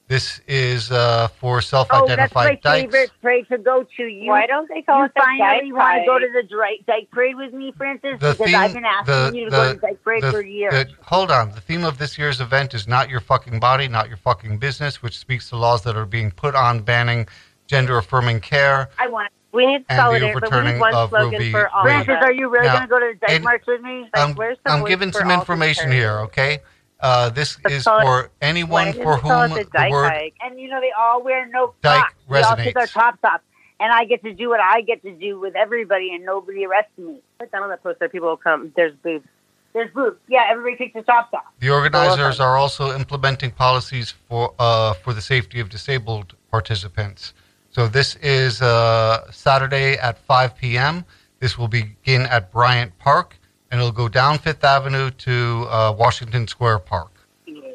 [0.09, 2.93] This is uh, for Oh, that's self-identified my dykes.
[2.93, 4.03] favorite parade to go to.
[4.03, 6.21] You, Why don't they call you it the finally Dyke want to go Parade?
[6.33, 8.11] to the Dry- Dyke Parade with me, Francis?
[8.21, 10.23] The because theme- I've been asking the- you to the- go to the Dyke Parade
[10.23, 10.73] the- for years.
[10.73, 11.51] the- hold on.
[11.51, 15.01] The theme of this year's event is not your fucking body, not your fucking business,
[15.03, 17.27] which speaks to laws that are being put on banning
[17.67, 18.89] gender-affirming care.
[18.97, 21.39] I want We need and the solidarity, but we overturning need one of Roe slogan
[21.41, 21.51] v.
[21.51, 21.95] for all Wade.
[21.99, 22.23] of Francis, us.
[22.29, 24.01] are you really Now, going to go to the Dyke and- March with me?
[24.03, 25.93] Like, I'm, where's the I'm voice giving for some all information concerns?
[26.01, 26.59] here, okay?
[26.99, 30.33] Uh, this Let's is for anyone for whom it the the Dyke word Hike?
[30.41, 32.13] and you know they all wear no Dyke socks.
[32.27, 32.93] We all take their resonates.
[32.93, 33.41] tops off,
[33.79, 36.97] and I get to do what I get to do with everybody, and nobody arrests
[36.97, 37.21] me.
[37.39, 38.09] Put down on that poster.
[38.09, 38.73] People will come.
[38.75, 39.27] There's boobs.
[39.73, 40.17] There's boobs.
[40.27, 41.43] Yeah, everybody takes their tops off.
[41.59, 47.33] The organizers are also implementing policies for uh, for the safety of disabled participants.
[47.69, 51.05] So this is uh, Saturday at 5 p.m.
[51.39, 53.36] This will begin at Bryant Park,
[53.71, 57.11] and it'll go down Fifth Avenue to uh, Washington Square Park.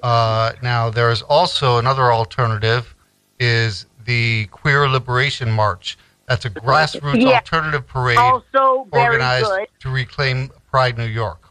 [0.02, 2.94] Uh, now, there is also another alternative,
[3.38, 5.96] is the Queer Liberation March.
[6.26, 7.36] That's a grassroots Yeah.
[7.36, 9.68] alternative parade Also, very organized good.
[9.80, 11.48] to reclaim Pride New York.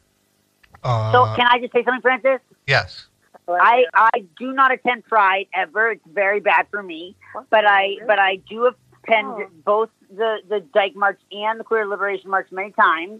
[0.83, 2.39] Uh, So, can I just say something, Francis?
[2.67, 3.07] yes.
[3.47, 5.91] I I do not attend Pride ever.
[5.91, 7.15] It's very bad for me.
[7.49, 9.47] But I but I do attend Oh.
[9.65, 13.19] both the the Dyke March and the Queer Liberation March many times.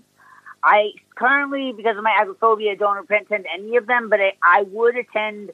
[0.64, 4.10] I currently, because of my agoraphobia, don't attend any of them.
[4.10, 5.52] But I, I would attend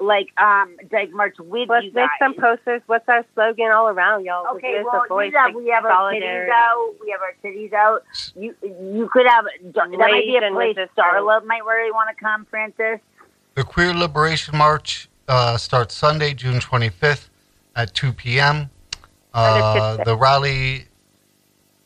[0.00, 2.82] like um Dyke March with Let's you make some posters.
[2.86, 4.56] What's our slogan all around, y'all?
[4.56, 6.94] Okay, well, a voice, we have, like, we have our titties out.
[7.02, 8.04] We have our titties out.
[8.34, 10.90] You you could have that might be a and place resistance.
[10.96, 13.00] Starla might really want to come, Francis.
[13.54, 17.28] The Queer Liberation March uh, starts Sunday, June 25th
[17.76, 18.70] at 2 p.m.
[19.34, 20.86] Uh, the rally,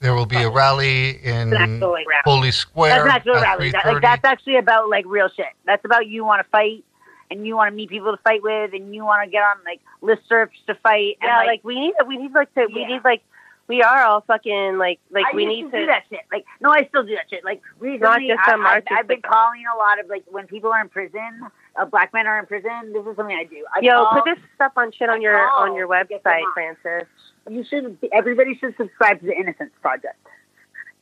[0.05, 2.23] there will be a rally in That's not really rally.
[2.27, 3.71] Foley Square That's not at a rally.
[3.71, 5.47] That, like, that's actually about like real shit.
[5.65, 6.85] That's about you want to fight
[7.31, 9.57] and you want to meet people to fight with and you want to get on
[9.65, 11.17] like listservs to fight.
[11.23, 13.23] And, Yeah, like, like we need, we need like to, we need like,
[13.67, 15.79] we are all fucking like, like I we need to, to.
[15.79, 16.21] do that shit.
[16.31, 17.43] Like, no, I still do that shit.
[17.43, 20.47] Like recently, just I, on marches, I, have been calling a lot of like when
[20.47, 22.93] people are in prison, uh, black men are in prison.
[22.93, 23.65] This is something I do.
[23.75, 26.05] I Yo, call, put this stuff on shit on I your call on your to
[26.07, 26.53] get them website.
[26.53, 27.09] Francis.
[27.49, 30.17] You should everybody should subscribe to the Innocence Project.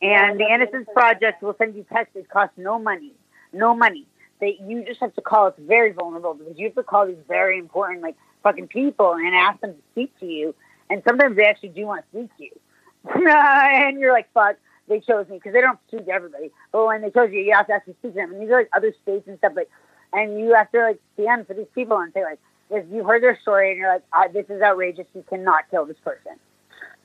[0.00, 2.16] And the Innocence Project will send you texts.
[2.16, 3.12] It costs no money.
[3.52, 4.06] No money.
[4.40, 5.48] They you just have to call.
[5.48, 9.34] It's very vulnerable because you have to call these very important like fucking people and
[9.34, 10.54] ask them to speak to you.
[10.90, 12.60] And sometimes they actually do want to speak to you.
[13.28, 14.56] and you're like, fuck,
[14.88, 16.50] they chose me because they don't speak to everybody.
[16.72, 18.32] But when they chose you, you have to actually speak to them.
[18.32, 19.70] And these are like other states and stuff like,
[20.12, 22.40] and you have to like stand for these people and say like,
[22.72, 25.96] if you heard their story and you're like, this is outrageous, you cannot kill this
[26.04, 26.32] person.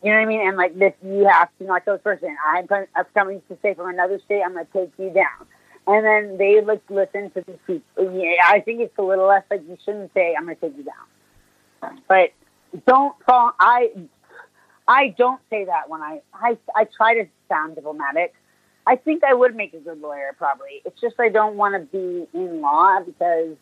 [0.04, 0.48] You know what I mean?
[0.48, 2.36] And like this, you have to not kill this person.
[2.46, 2.68] I'm,
[3.14, 5.48] coming to say from another state, I'm going to take you down.
[5.88, 8.28] And then they like listen to these people.
[8.44, 10.84] I think it's a little less like you shouldn't say, I'm going to take you
[10.84, 12.02] down.
[12.08, 12.32] But
[12.86, 13.54] don't fall.
[13.60, 13.92] I
[14.88, 18.34] I don't say that when I I I try to sound diplomatic.
[18.86, 20.82] I think I would make a good lawyer, probably.
[20.86, 23.56] It's just I don't want to be in law because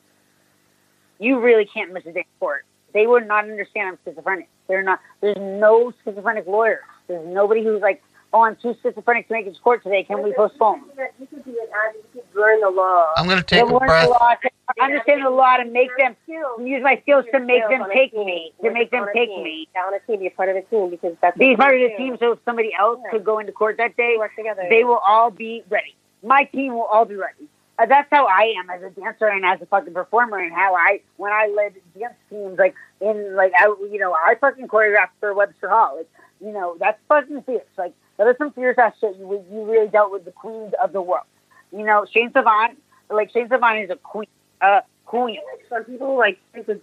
[1.19, 2.65] you really can't miss a day in court.
[2.93, 4.47] They would not understand I'm schizophrenic.
[4.67, 4.99] They're not.
[5.21, 6.79] There's no schizophrenic lawyers.
[7.07, 8.01] There's nobody who's like,
[8.33, 10.03] oh, I'm too schizophrenic to make it to court today.
[10.03, 10.81] Can we postpone?
[11.19, 12.09] You could be an advocate.
[12.15, 13.13] You could learn the law.
[13.17, 14.03] I'm going to take a breath.
[14.03, 16.15] the law, to understand the law, to make them
[16.59, 19.67] use my skills to make them take me, to make them take me.
[19.77, 21.95] On a team, be a part of a team because that's Be part of the
[21.97, 23.11] team, so if somebody else Yeah.
[23.11, 24.65] could go into court that day, We work together.
[24.69, 25.95] they will all be ready.
[26.23, 27.47] My team will all be ready.
[27.77, 30.75] Uh, that's how I am as a dancer and as a fucking performer, and how
[30.75, 35.15] I when I led dance teams, like in like I you know I fucking choreographed
[35.19, 35.97] for Webster Hall.
[35.97, 36.09] Like
[36.39, 37.63] you know that's fucking fierce.
[37.77, 39.17] Like that is some fierce ass shit.
[39.17, 41.25] You you really dealt with the queens of the world.
[41.71, 42.77] You know Shane Savant,
[43.09, 44.27] like Shane Savant is a queen,
[44.61, 45.39] uh queen.
[45.69, 46.79] Some people like think know,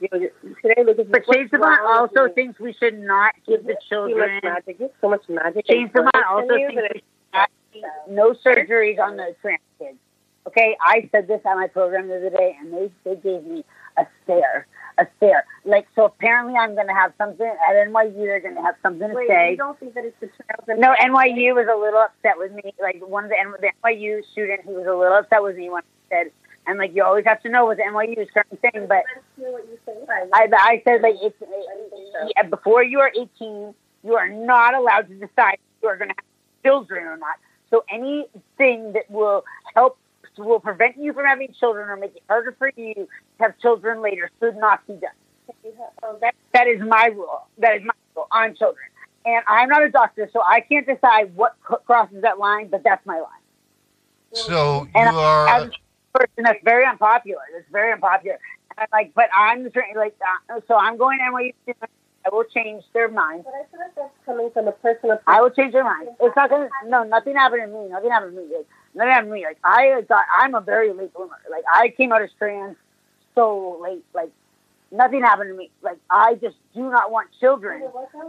[0.62, 3.88] today look at But Shane Savant also thinks we should not give the Too much
[3.88, 4.40] children.
[4.42, 4.78] magic.
[5.00, 5.64] So much magic.
[5.66, 7.02] Shane Savant also thinks we should
[7.32, 7.50] not
[8.10, 9.96] no surgeries on the trans kids.
[10.46, 13.64] Okay, I said this on my program the other day, and they they gave me
[13.96, 14.66] a stare,
[14.98, 15.44] a stare.
[15.64, 18.14] Like so, apparently I'm going to have something at NYU.
[18.14, 19.50] They're going to have something to Wait, say.
[19.52, 22.74] you don't think that it's the No, NYU was a little upset with me.
[22.80, 25.82] Like one of the, the NYU student who was a little upset with me when
[25.82, 26.32] I said,
[26.66, 29.52] and like you always have to know what the NYU is currently saying, but Let's
[29.52, 29.94] what you say.
[30.32, 32.28] I, I said like it's so.
[32.34, 33.74] yeah, before you are 18,
[34.04, 37.36] you are not allowed to decide if you are going to have children or not.
[37.70, 39.98] So anything that will help
[40.38, 43.08] will prevent you from having children or make it harder for you to
[43.40, 45.10] have children later should not be done.
[46.02, 47.46] Oh, That that is my rule.
[47.58, 48.84] That is my rule on children.
[49.24, 53.04] And I'm not a doctor, so I can't decide what crosses that line, but that's
[53.06, 53.42] my line.
[54.32, 55.58] So you And as are.
[55.58, 57.42] a person that's very unpopular.
[57.56, 58.38] It's very unpopular.
[58.70, 59.64] And I'm like, but I'm
[59.96, 60.16] like,
[60.48, 61.52] uh, so I'm going to NYU.
[62.24, 63.44] I will change their mind.
[63.44, 65.18] But I feel like that's coming from a personal.
[65.26, 66.08] I will change their mind.
[66.20, 66.68] It's not gonna.
[66.86, 67.88] No, nothing happened to me.
[67.88, 68.56] Nothing happened to me.
[68.56, 68.66] Like,
[69.00, 69.44] happened to me.
[69.44, 70.24] Like I got.
[70.38, 71.38] I'm a very late bloomer.
[71.50, 72.76] Like I came out as trans
[73.34, 74.04] so late.
[74.14, 74.30] Like
[74.90, 75.70] nothing happened to me.
[75.82, 77.82] Like I just do not want children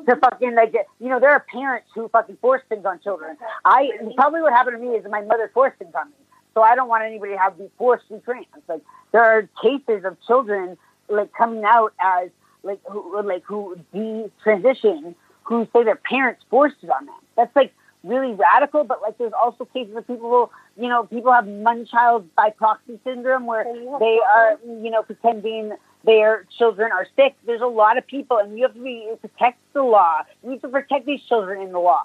[0.07, 0.73] to fucking like.
[0.99, 3.37] You know, there are parents who fucking force things on children.
[3.65, 6.15] I probably what happened to me is my mother forced things on me.
[6.53, 8.45] So I don't want anybody to have be forced to be trans.
[8.67, 10.77] Like there are cases of children
[11.09, 12.29] like coming out as
[12.63, 17.15] like who like who de-transition who say their parents forced it on them.
[17.35, 17.73] That's like
[18.03, 22.29] really radical, but like there's also cases of people who, you know, people have Munchausen
[22.35, 23.63] by proxy syndrome where
[23.99, 27.35] they are, you know, pretending their children are sick.
[27.45, 30.21] There's a lot of people, and you have to be protect the law.
[30.43, 32.03] You need to protect these children in the law.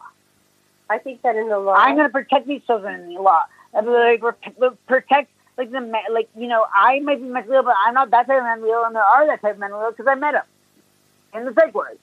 [0.89, 1.75] I think that in the law.
[1.75, 3.43] I'm going to protect these children in the law.
[3.75, 4.23] Like
[4.87, 5.81] protect like the
[6.13, 8.71] like you know I might be mentally ill, but I'm not that type of mentally
[8.71, 10.43] ill, and there are that type of mentally ill because I met him
[11.35, 11.99] in the psych ward.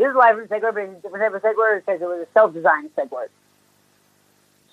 [0.00, 2.00] This is live in psych ward, but it's a different type of psych ward because
[2.00, 3.28] it was a self-designed psych ward.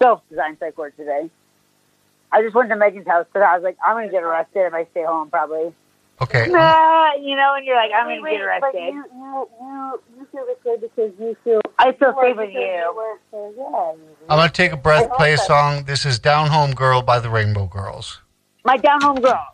[0.01, 1.29] Self-designed psych ward today.
[2.31, 4.67] I just went to Megan's house because I was like, I'm going to get arrested
[4.67, 5.73] if I stay home, probably.
[6.21, 6.47] Okay.
[6.47, 8.93] Nah, um, you know, and you're like, I'm going to get wait, but arrested.
[8.93, 11.61] you, you, you, you feel this way because you feel.
[11.77, 13.17] I feel poor safe with because you.
[13.29, 13.93] so- yeah.
[14.29, 15.83] I'm going to take a breath, play a song.
[15.83, 18.21] This is Down Home Girl by the Rainbow Girls.
[18.63, 19.45] My down home girl.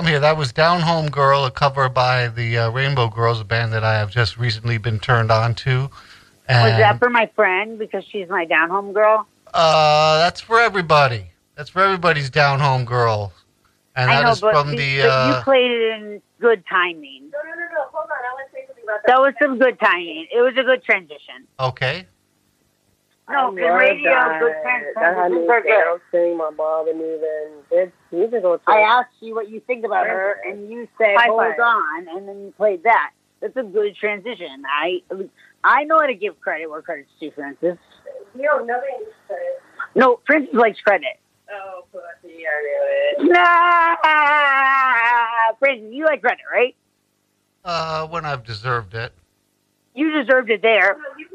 [0.00, 0.18] I'm here.
[0.18, 3.84] That was Down Home Girl, a cover by the uh, Rainbow Girls, a band that
[3.84, 5.82] I have just recently been turned on to.
[5.82, 5.90] Was
[6.48, 9.26] that for my friend because she's my down home girl?
[9.52, 11.26] uh, that's for everybody.
[11.54, 13.34] That's for everybody's Down Home Girl.
[13.94, 14.98] And I that know, is but, from you- the.
[15.02, 17.28] but Uh, you played it in good timing.
[17.30, 17.82] No, no, no, no.
[17.92, 18.10] Hold on.
[18.10, 19.12] I want to say something about that.
[19.12, 20.28] That was some good timing.
[20.34, 21.46] It was a good transition.
[21.60, 22.06] okay.
[23.30, 26.00] No, because radio, good trans- transitions are good.
[26.12, 28.60] sing my mom and even it's musical.
[28.66, 31.58] I asked you what you think about her, and you said High hold five.
[31.60, 33.12] on, and then you played that.
[33.40, 34.64] That's a good transition.
[34.68, 35.02] I
[35.64, 37.78] I know how to give credit where credit's due, Francis.
[38.34, 39.60] You don't know the credit.
[39.94, 41.18] No, Francis likes credit.
[41.52, 43.32] Oh, pussy, I knew it.
[44.30, 46.76] Nah, Francis, you like credit, right?
[47.64, 49.12] Uh, when I've deserved it.
[49.94, 50.96] You deserved it there.
[50.96, 51.26] No, you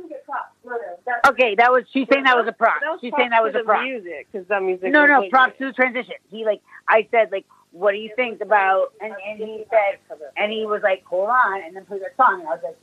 [1.27, 2.81] Okay, that was she's saying that was a prop.
[3.01, 3.83] She's saying that was to a the prop.
[3.83, 4.91] music because that music.
[4.91, 6.15] No, was no, like- props to the transition.
[6.31, 8.93] He like I said like, what do you think about?
[9.01, 9.99] And and he said,
[10.37, 12.77] and he was like, hold on, and then played that song, and I was like,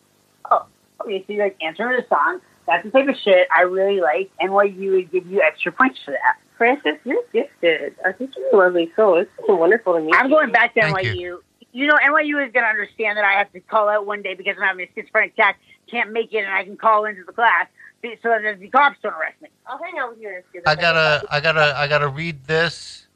[0.51, 0.67] oh,
[1.03, 2.41] okay, so you're like answering the song.
[2.67, 5.73] That's the type of shit I really like, and why you would give you extra
[5.73, 6.39] points for that.
[6.57, 7.97] Francis, you're gifted.
[8.05, 9.19] I think you're a lovely soul.
[9.19, 10.37] It's so wonderful to meet I'm you.
[10.37, 11.17] going back to Thank NYU.
[11.17, 11.45] You.
[11.87, 14.57] Know, NYU is going to understand that I have to call out one day because
[14.59, 15.59] I'm having a schizophrenic attack,
[15.91, 17.67] can't make it, and I can call into the class
[18.03, 19.49] so that the cops don't arrest me.
[19.67, 20.29] I'll hang out with you.
[20.29, 23.07] in a I gotta, I gotta, I gotta read this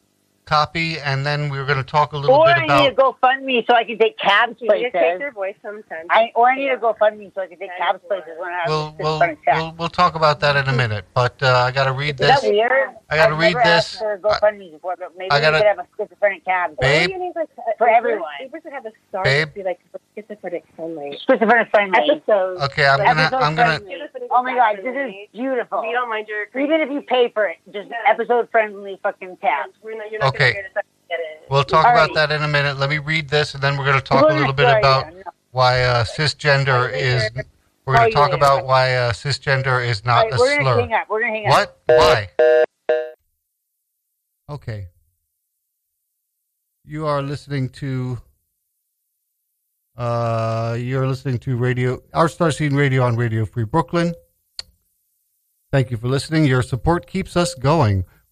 [0.47, 2.69] copy, and then we're gonna talk a little Or bit about.
[2.69, 2.83] Or I about.
[2.85, 5.33] need to go fund me so I can take cabs You need to take your
[5.33, 6.07] voice sometimes.
[6.11, 8.49] I or I need to go fund me so I can take cabs places when
[8.51, 11.05] I have We'll, we'll, schizophrenic we'll, we'll talk about that in a minute.
[11.15, 12.29] But uh, I gotta read this.
[12.29, 12.51] Is that this.
[12.51, 12.95] weird?
[13.11, 13.99] I gotta read never asked this.
[14.01, 16.77] For GoFundMe before, but maybe I we gotta- could have a schizophrenic cab.
[16.81, 17.11] Babe?
[17.11, 18.31] Need, like, For everyone.
[18.53, 19.53] We should have a star Babe?
[19.53, 19.81] be like
[20.15, 21.19] schizophrenic friendly.
[21.27, 22.11] Schizophrenic friendly.
[22.11, 22.59] Episode.
[22.63, 23.81] Okay, I'm gonna, I'm gonna.
[24.31, 25.81] Oh my god, this is beautiful.
[25.83, 26.45] We don't mind your.
[26.63, 29.71] Even if you pay for it, just episode friendly fucking cab.
[29.83, 30.53] We're not, you're not Okay.
[30.53, 31.47] gonna get us to get it.
[31.51, 32.29] We'll talk All about right.
[32.29, 32.79] that in a minute.
[32.79, 35.23] Let me read this, and then we're gonna talk Go a little bit about no.
[35.53, 37.31] why uh, cisgender is.
[37.85, 38.37] We're gonna you talk later.
[38.37, 40.81] about why uh, cisgender is not right, a we're gonna slur.
[40.81, 41.09] hang up.
[41.09, 41.53] We're gonna hang up.
[41.53, 41.81] What?
[41.87, 42.29] Why?
[44.49, 44.89] Okay.
[46.85, 48.19] You are listening to.
[49.97, 54.15] Uh, you're listening to radio, Art Star Scene Radio on Radio Free Brooklyn.
[55.73, 56.45] Thank you for listening.
[56.45, 58.05] Your support keeps us going.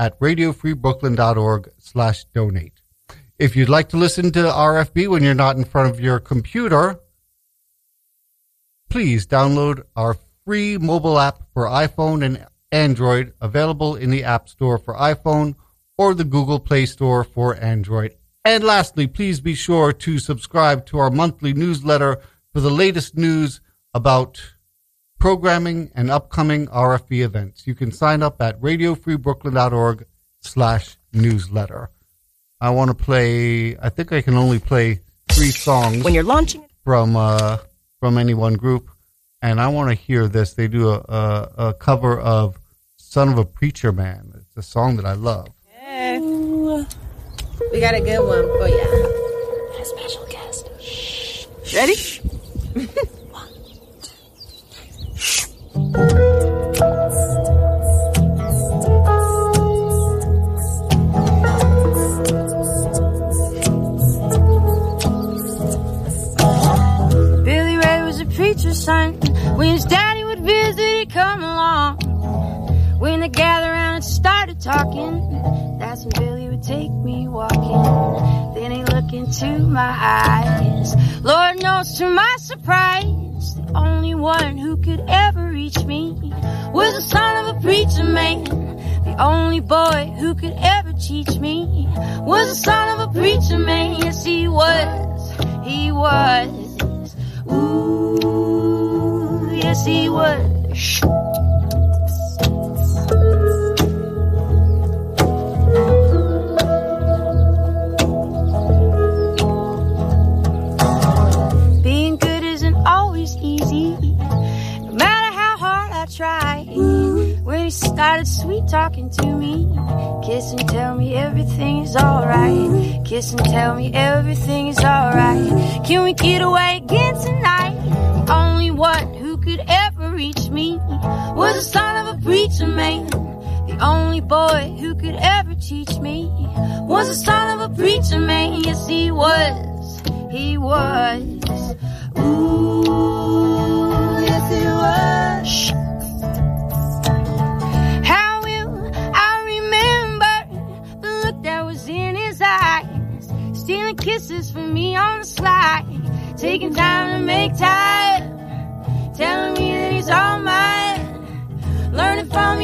[0.00, 2.80] at radiofreebrooklyn.org slash donate.
[3.38, 6.98] If you'd like to listen to RFB when you're not in front of your computer,
[8.88, 14.78] please download our free mobile app for iPhone and Android available in the App Store
[14.78, 15.54] for iPhone
[15.98, 18.16] or the Google Play Store for Android.
[18.42, 22.22] And lastly, please be sure to subscribe to our monthly newsletter
[22.54, 23.60] for the latest news
[23.92, 24.40] about
[25.20, 27.66] programming and upcoming RFB events.
[27.66, 30.06] You can sign up at radiofreebrooklyn.org
[30.40, 31.90] slash newsletter.
[32.60, 36.66] I want to play, I think I can only play three songs When you're launching
[36.84, 37.58] from uh,
[38.00, 38.90] from any one group,
[39.42, 40.54] and I want to hear this.
[40.54, 42.58] They do a, a, a cover of
[42.96, 45.48] "Son of a Preacher Man." It's a song that I love.
[47.70, 48.80] We got a good one for you.
[49.78, 50.68] A special guest.
[51.74, 53.00] Ready?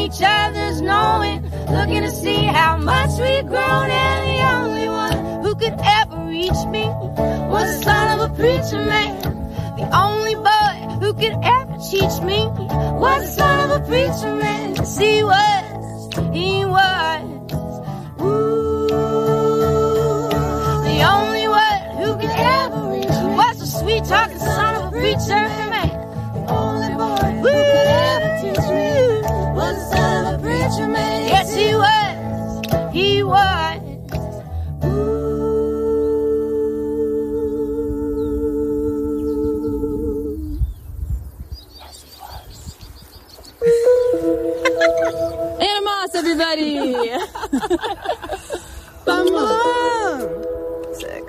[0.06, 1.42] each other's knowing.
[1.68, 3.90] Looking to see how much we've grown.
[3.90, 6.84] And the only one who could ever reach me
[7.50, 9.20] was the son of a preacher man.
[9.76, 12.46] The only boy who could ever teach me
[13.02, 14.76] was the son of a preacher man.
[14.76, 16.14] Yes, he was.
[16.32, 17.22] He was.
[18.22, 18.86] Ooh.
[20.88, 24.90] The only one who could ever reach me was the sweet talking son of a
[25.00, 25.42] preacher
[25.74, 25.90] man.
[26.34, 29.05] The only boy who could ever teach me
[30.66, 32.92] Yes, he was.
[32.92, 33.82] He was.
[46.14, 47.10] Everybody!
[49.04, 50.94] Come on!
[50.94, 51.24] Sick.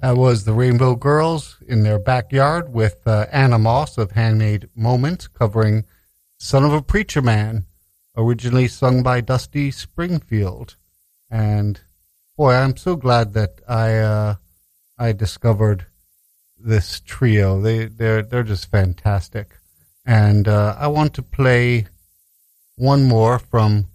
[0.00, 5.26] That was the Rainbow Girls in their backyard with uh, Anna Moss of Handmade Moments
[5.26, 5.84] covering
[6.40, 7.66] Son of a Preacher Man,
[8.16, 10.76] originally sung by Dusty Springfield.
[11.28, 11.80] And
[12.36, 14.34] boy, I'm so glad that I uh,
[14.96, 15.86] I discovered
[16.56, 17.60] this trio.
[17.60, 19.56] They they're they're just fantastic.
[20.06, 21.88] And uh, I want to play
[22.76, 23.88] one more from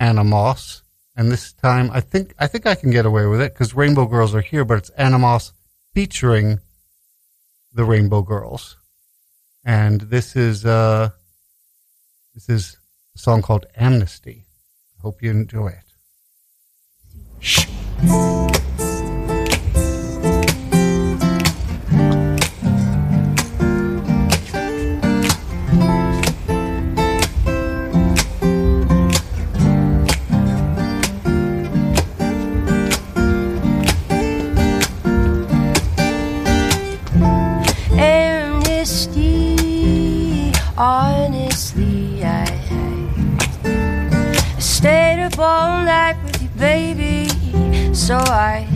[0.00, 0.82] Anna Moss,
[1.14, 4.06] and this time I think I think I can get away with it because Rainbow
[4.06, 5.52] Girls are here, but it's Anna Moss
[5.94, 6.58] featuring
[7.72, 8.76] the Rainbow Girls,
[9.64, 11.10] and this is uh
[12.34, 12.78] this is
[13.14, 14.46] a song called Amnesty.
[14.98, 15.84] I Hope you enjoy it.
[17.40, 18.61] amnesty.
[48.02, 48.66] So I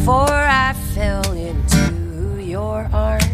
[0.00, 3.26] before I fell into your arms.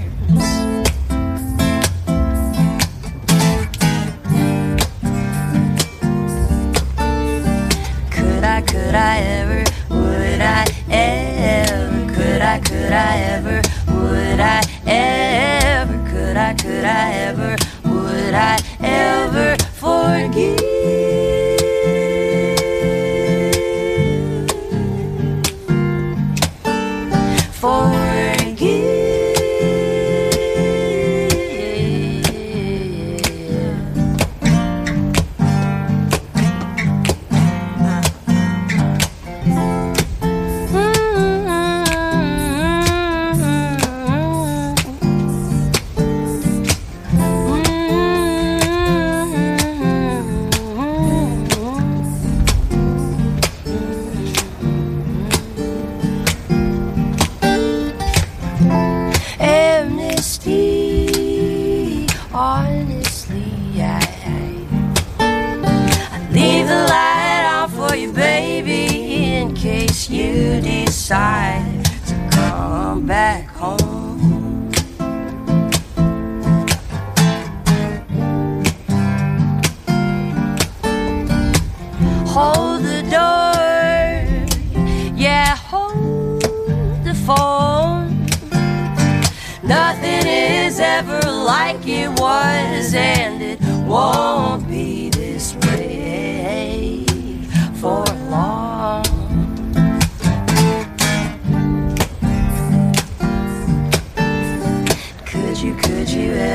[8.11, 13.63] Could I, could I ever, would I ever, could I, could I ever,
[13.93, 18.66] would I ever, could I, could I ever, would I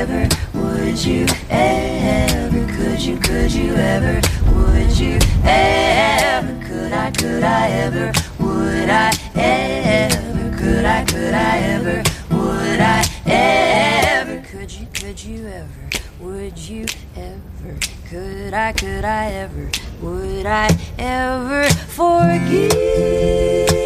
[0.02, 4.20] ever, would you ever, could you, could you ever,
[4.52, 11.58] would you ever, could I, could I ever, would I ever, could I, could I
[11.58, 16.84] ever, would I ever, could you, could you ever, would you
[17.14, 17.78] ever,
[18.08, 21.62] could I, could I ever, would I ever
[21.94, 23.81] forgive?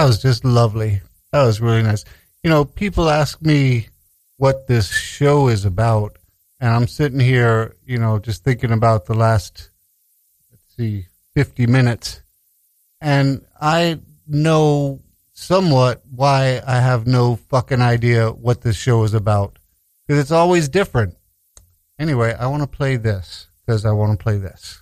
[0.00, 1.02] That was just lovely.
[1.30, 2.06] That was really nice.
[2.42, 3.88] You know, people ask me
[4.38, 6.16] what this show is about,
[6.58, 9.68] and I'm sitting here, you know, just thinking about the last
[10.50, 12.22] let's see, 50 minutes,
[13.02, 15.02] and I know
[15.34, 19.58] somewhat why I have no fucking idea what this show is about
[20.06, 21.14] because it's always different.
[21.98, 24.79] Anyway, I want to play this because I want to play this.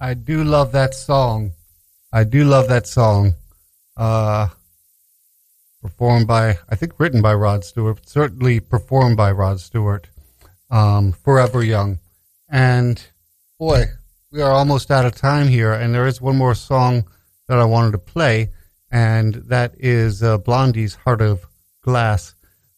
[0.00, 1.54] I do love that song.
[2.12, 3.34] I do love that song.
[3.96, 4.48] Uh,
[5.82, 10.08] performed by, I think, written by Rod Stewart, certainly performed by Rod Stewart.
[10.70, 11.98] Um, Forever Young,
[12.48, 13.02] and
[13.58, 13.84] boy,
[14.30, 15.72] we are almost out of time here.
[15.72, 17.08] And there is one more song
[17.46, 18.50] that I wanted to play,
[18.90, 21.46] and that is uh, Blondie's "Heart of
[21.80, 22.34] Glass."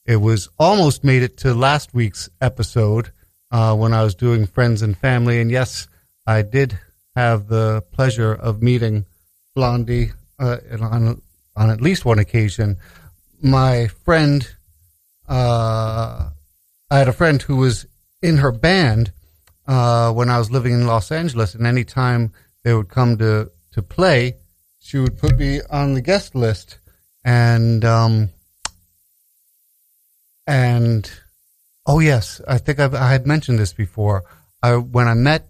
[0.07, 3.11] It was almost made it to last week's episode
[3.51, 5.89] uh, when I was doing friends and family, and yes,
[6.25, 6.79] I did
[7.17, 9.07] have the pleasure of meeting
[9.55, 11.23] Blondie uh, on
[11.57, 12.77] on at least one occasion.
[13.43, 14.49] My friend,
[15.29, 16.31] uh,
[16.91, 17.87] I had a friend who was
[18.23, 19.13] in her band
[19.67, 22.33] uh, when I was living in Los Angeles, and anytime
[22.65, 24.37] they would come to to play,
[24.79, 26.79] she would put me on the guest list,
[27.25, 28.31] and um,
[30.47, 31.11] and
[31.87, 34.25] oh yes, I think I've, I had mentioned this before.
[34.63, 35.50] I when I met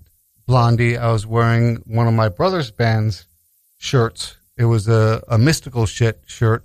[0.51, 3.29] Blondie, I was wearing one of my brother's band's
[3.79, 4.37] shirts.
[4.57, 6.65] It was a, a mystical shit shirt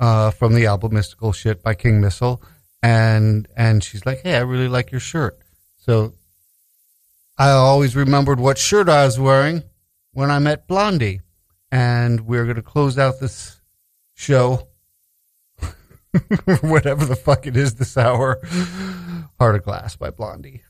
[0.00, 2.42] uh, from the album Mystical Shit by King Missile,
[2.82, 5.38] and and she's like, "Hey, I really like your shirt."
[5.76, 6.14] So
[7.38, 9.62] I always remembered what shirt I was wearing
[10.10, 11.20] when I met Blondie,
[11.70, 13.60] and we're going to close out this
[14.14, 14.66] show,
[16.62, 18.40] whatever the fuck it is this hour.
[19.38, 20.64] Heart of Glass by Blondie.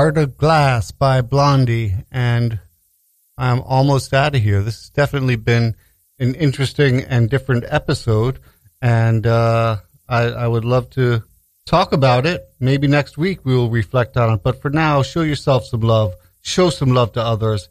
[0.00, 2.58] Heart of Glass by Blondie, and
[3.36, 4.62] I'm almost out of here.
[4.62, 5.76] This has definitely been
[6.18, 8.38] an interesting and different episode,
[8.80, 9.76] and uh,
[10.08, 11.22] I, I would love to
[11.66, 12.48] talk about it.
[12.58, 16.14] Maybe next week we will reflect on it, but for now, show yourself some love,
[16.40, 17.68] show some love to others,